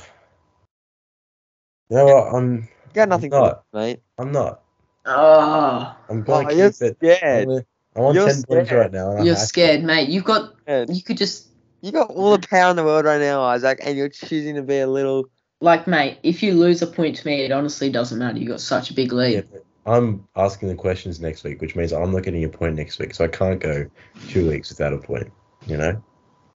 you 1.89 1.97
know 1.97 2.05
what? 2.05 2.33
I'm, 2.33 2.57
You 2.57 2.93
got 2.93 3.09
nothing 3.09 3.33
I'm 3.33 3.41
to 3.41 3.47
not. 3.47 3.63
do, 3.71 3.79
mate. 3.79 3.99
I'm 4.17 4.31
not. 4.31 4.63
Ah. 5.05 5.97
Oh, 5.99 6.05
I'm 6.13 6.23
going 6.23 6.47
Oh, 6.47 6.49
to 6.49 6.55
you're 6.55 6.67
it. 6.67 6.75
scared. 6.75 7.19
I'm, 7.23 7.45
gonna- 7.45 7.65
I'm 7.95 8.03
on 8.03 8.15
You're 8.15 8.27
10 8.27 8.43
points 8.43 8.71
right 8.71 8.91
now. 8.91 9.11
And 9.11 9.19
I'm 9.19 9.25
you're 9.25 9.35
happy. 9.35 9.47
scared, 9.47 9.83
mate. 9.83 10.09
You've 10.09 10.23
got. 10.23 10.53
You 10.67 11.01
could 11.03 11.17
just. 11.17 11.47
You 11.81 11.91
got 11.91 12.11
all 12.11 12.37
the 12.37 12.47
power 12.47 12.69
in 12.69 12.75
the 12.75 12.83
world 12.83 13.05
right 13.05 13.19
now, 13.19 13.41
Isaac, 13.41 13.79
and 13.83 13.97
you're 13.97 14.09
choosing 14.09 14.55
to 14.55 14.61
be 14.61 14.79
a 14.79 14.87
little. 14.87 15.25
Like, 15.61 15.87
mate, 15.87 16.19
if 16.23 16.41
you 16.41 16.53
lose 16.53 16.81
a 16.81 16.87
point 16.87 17.15
to 17.17 17.27
me, 17.27 17.41
it 17.41 17.51
honestly 17.51 17.89
doesn't 17.89 18.17
matter. 18.17 18.37
You 18.37 18.47
got 18.47 18.61
such 18.61 18.91
a 18.91 18.93
big 18.93 19.11
lead. 19.13 19.47
Yeah, 19.51 19.59
I'm 19.85 20.27
asking 20.35 20.69
the 20.69 20.75
questions 20.75 21.19
next 21.19 21.43
week, 21.43 21.59
which 21.61 21.75
means 21.75 21.91
I'm 21.91 22.11
not 22.11 22.23
getting 22.23 22.43
a 22.43 22.49
point 22.49 22.75
next 22.75 22.99
week, 22.99 23.13
so 23.13 23.25
I 23.25 23.27
can't 23.27 23.59
go 23.59 23.85
two 24.29 24.47
weeks 24.47 24.69
without 24.69 24.93
a 24.93 24.97
point. 24.97 25.31
You 25.67 25.77
know? 25.77 26.03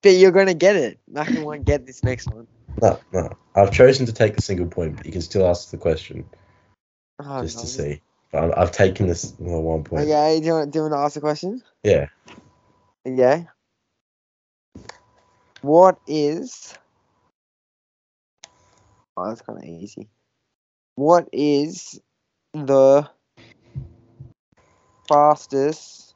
But 0.02 0.14
you're 0.14 0.32
going 0.32 0.46
to 0.46 0.54
get 0.54 0.76
it. 0.76 0.98
Nothing 1.08 1.44
won't 1.44 1.64
get 1.64 1.86
this 1.86 2.02
next 2.04 2.32
one. 2.32 2.46
No, 2.82 2.98
no. 3.12 3.36
I've 3.54 3.70
chosen 3.72 4.06
to 4.06 4.12
take 4.12 4.36
the 4.36 4.42
single 4.42 4.66
point, 4.66 4.96
but 4.96 5.06
you 5.06 5.12
can 5.12 5.22
still 5.22 5.46
ask 5.46 5.70
the 5.70 5.78
question 5.78 6.24
Oh, 7.18 7.42
just 7.42 7.58
to 7.60 7.66
see. 7.66 8.02
But 8.36 8.44
I'm, 8.44 8.52
I've 8.54 8.72
taken 8.72 9.06
this 9.06 9.32
well, 9.38 9.62
one 9.62 9.82
point. 9.82 10.02
Okay, 10.04 10.40
do 10.40 10.46
you, 10.46 10.52
want, 10.52 10.70
do 10.70 10.78
you 10.78 10.82
want 10.82 10.92
to 10.92 10.98
ask 10.98 11.16
a 11.16 11.20
question? 11.20 11.62
Yeah. 11.82 12.08
Okay. 13.06 13.46
What 15.62 15.98
is. 16.06 16.76
Oh, 19.16 19.28
that's 19.28 19.40
kind 19.40 19.58
of 19.58 19.64
easy. 19.64 20.10
What 20.96 21.30
is 21.32 21.98
the 22.52 23.08
fastest 25.08 26.14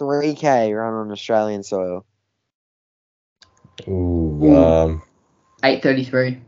3K 0.00 0.78
run 0.78 0.94
on 0.94 1.10
Australian 1.10 1.64
soil? 1.64 2.06
Ooh, 3.88 4.38
Ooh. 4.44 4.56
um, 4.56 5.02
833. 5.64 6.40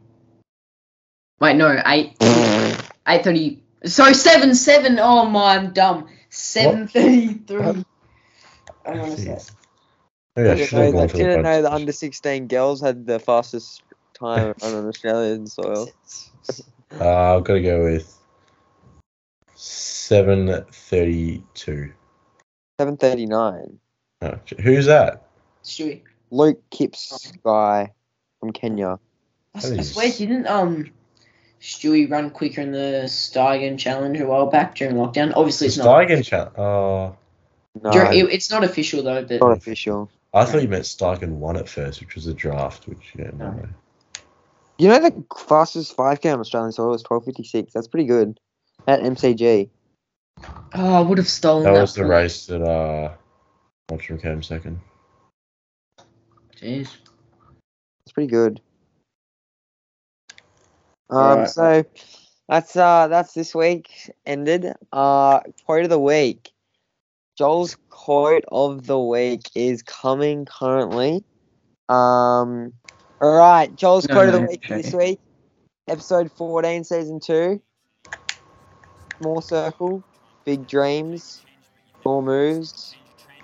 Wait, 1.40 1.56
no, 1.56 1.80
8. 1.84 2.16
830. 2.20 3.62
Sorry, 3.84 4.14
7 4.14 4.54
7. 4.54 4.98
Oh 4.98 5.26
my, 5.26 5.56
I'm 5.56 5.72
dumb. 5.72 6.08
733. 6.30 7.56
What? 7.56 7.76
Hang 8.84 9.00
on 9.00 9.08
a 9.10 9.16
sec. 9.16 9.40
I 10.36 10.42
didn't 10.42 10.66
should 10.66 10.78
have 10.78 10.84
know, 10.86 10.92
gone 10.92 11.00
that, 11.00 11.10
for 11.10 11.16
the 11.16 11.22
didn't 11.24 11.42
know 11.42 11.62
the 11.62 11.72
under 11.72 11.92
16 11.92 12.48
girls 12.48 12.80
had 12.80 13.06
the 13.06 13.18
fastest 13.18 13.82
time 14.14 14.54
run 14.62 14.74
on 14.74 14.86
Australian 14.88 15.46
soil. 15.46 15.88
Uh, 17.00 17.36
I've 17.36 17.44
got 17.44 17.54
to 17.54 17.62
go 17.62 17.82
with 17.84 18.12
732. 19.54 21.92
739. 22.78 23.78
Oh, 24.22 24.38
who's 24.62 24.86
that? 24.86 25.26
Stewie. 25.64 26.02
Luke 26.30 26.62
Kipps 26.70 27.32
guy 27.44 27.92
from 28.40 28.52
Kenya. 28.52 28.98
I, 29.54 29.60
That 29.60 29.72
I 29.72 29.76
is- 29.80 29.92
swear, 29.92 30.10
didn't 30.10 30.46
um 30.46 30.90
Stewie 31.60 32.10
run 32.10 32.30
quicker 32.30 32.60
in 32.60 32.72
the 32.72 33.02
Steigen 33.06 33.78
challenge 33.78 34.20
a 34.20 34.26
while 34.26 34.46
back 34.46 34.74
during 34.74 34.94
lockdown? 34.96 35.32
Obviously, 35.34 35.66
it's 35.68 35.76
not. 35.78 35.86
Steigen 35.86 36.24
challenge. 36.24 36.56
Oh, 36.58 37.16
No, 37.82 37.90
Dur- 37.90 38.12
it- 38.12 38.32
it's 38.32 38.50
not 38.50 38.64
official 38.64 39.02
though, 39.02 39.24
but 39.24 39.40
not 39.40 39.56
official. 39.56 40.10
I 40.34 40.44
thought 40.44 40.62
you 40.62 40.68
meant 40.68 40.84
Steigen 40.84 41.32
won 41.38 41.56
at 41.56 41.68
first, 41.68 42.00
which 42.00 42.14
was 42.14 42.26
a 42.26 42.34
draft, 42.34 42.86
which 42.88 43.12
yeah, 43.18 43.30
no. 43.34 43.50
No. 43.50 43.68
You 44.78 44.88
know 44.88 44.98
the 45.00 45.24
fastest 45.48 45.96
5k 45.96 46.32
on 46.34 46.40
Australian 46.40 46.72
soil 46.72 46.90
was 46.90 47.02
1256. 47.02 47.72
That's 47.72 47.88
pretty 47.88 48.06
good. 48.06 48.38
At 48.86 49.00
MCG. 49.00 49.70
oh, 50.74 50.94
I 50.94 51.00
would 51.00 51.16
have 51.16 51.28
stolen 51.28 51.64
that. 51.64 51.72
That 51.74 51.80
was 51.80 51.94
the 51.94 52.02
point. 52.02 52.10
race 52.10 52.46
that 52.46 52.62
uh, 52.62 53.14
Mottram 53.90 54.20
came 54.20 54.42
second. 54.42 54.78
Jeez. 56.60 56.88
That's 58.04 58.12
pretty 58.12 58.28
good. 58.30 58.60
Um, 61.10 61.18
Alright. 61.18 61.50
so 61.50 61.84
that's 62.48 62.76
uh 62.76 63.08
that's 63.08 63.32
this 63.32 63.54
week 63.54 63.90
ended. 64.24 64.72
Uh, 64.92 65.40
quote 65.64 65.84
of 65.84 65.90
the 65.90 65.98
week. 65.98 66.50
Joel's 67.36 67.76
quote 67.90 68.44
of 68.48 68.86
the 68.86 68.98
week 68.98 69.50
is 69.54 69.82
coming 69.82 70.46
currently. 70.46 71.22
Um, 71.88 72.72
all 73.20 73.36
right, 73.36 73.74
Joel's 73.76 74.08
No, 74.08 74.14
quote 74.14 74.28
of 74.28 74.34
the 74.34 74.40
week 74.42 74.64
okay. 74.64 74.82
this 74.82 74.92
week, 74.92 75.20
episode 75.88 76.32
fourteen, 76.32 76.82
season 76.82 77.20
two. 77.20 77.60
Small 79.20 79.40
circle, 79.40 80.02
big 80.44 80.66
dreams, 80.66 81.42
more 82.04 82.22
moves, 82.22 82.94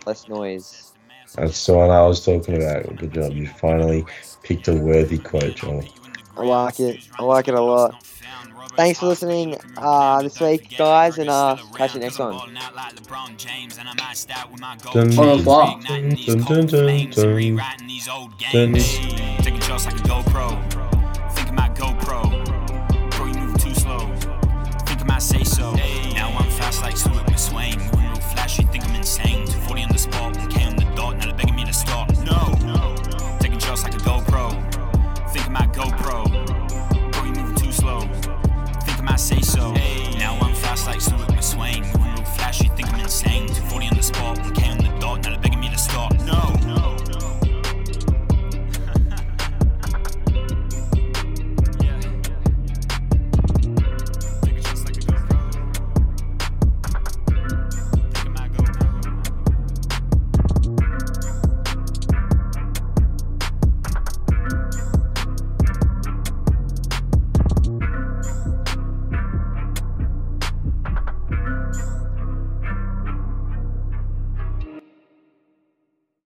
less 0.06 0.28
noise. 0.28 0.92
That's 1.34 1.64
the 1.64 1.74
one 1.74 1.90
I 1.90 2.06
was 2.06 2.24
talking 2.24 2.56
about. 2.56 2.96
Good 2.96 3.14
job. 3.14 3.32
You 3.32 3.46
finally 3.48 4.04
picked 4.42 4.68
a 4.68 4.74
worthy 4.74 5.18
quote, 5.18 5.56
Joel. 5.56 5.84
I 6.42 6.44
like 6.44 6.80
it. 6.80 7.08
I 7.18 7.22
like 7.22 7.46
it 7.46 7.54
a 7.54 7.60
lot. 7.60 8.04
Thanks 8.74 8.98
for 8.98 9.06
listening 9.06 9.56
uh, 9.76 10.22
this 10.22 10.40
week, 10.40 10.76
guys, 10.76 11.18
and 11.18 11.28
uh, 11.30 11.56
catch 11.76 11.94
you 11.94 12.00
next 12.00 12.18
one. 12.18 12.38
Taking 19.44 19.60
shots 19.60 19.86
say 25.22 25.44
so. 25.44 25.72
Now 26.14 26.36
I'm 26.36 26.50
fast 26.50 26.82
like 26.82 26.96
Stewart 26.96 27.24
McSweyn. 27.26 27.78
Moving 27.78 28.10
real 28.10 28.16
flashy, 28.16 28.64
think 28.64 28.84
I'm 28.88 28.96
insane. 28.96 29.46
240 29.46 29.82
on 29.82 29.88
the 29.90 29.98
spot, 29.98 30.50
K 30.50 30.64
on 30.64 30.74
the 30.74 30.84
dot. 30.96 31.16
Now 31.18 31.26
they're 31.26 31.36
begging 31.36 31.54
me 31.54 31.64
to 31.64 31.72
stop. 31.72 32.10
No 32.24 32.61
my 35.52 35.66
GoPro. 35.66 36.24
Boy, 37.12 37.24
you 37.24 37.32
moving 37.34 37.54
too 37.56 37.72
slow. 37.72 38.00
Think 38.00 38.98
I 38.98 39.02
might 39.02 39.20
say 39.20 39.40
so. 39.42 39.72
Hey, 39.72 40.16
now 40.18 40.38
I'm 40.40 40.54
fast 40.54 40.86
like 40.86 41.00
Stewart 41.00 41.28
McSweyn. 41.28 41.84
Moving 41.92 42.14
real 42.14 42.24
flash, 42.24 42.62
you 42.62 42.70
think 42.70 42.92
I'm 42.92 43.00
insane. 43.00 43.48
240 43.48 43.88
on 43.88 43.96
the 43.96 44.02
spot, 44.02 44.38
1K 44.38 44.70
on 44.70 44.78
the 44.78 44.98
dot, 44.98 45.22
now 45.22 45.30
they're 45.30 45.38
begging 45.40 45.60
me 45.60 45.68
to 45.68 45.78
stop. 45.78 46.14
No, 46.20 46.54
no. 46.66 47.11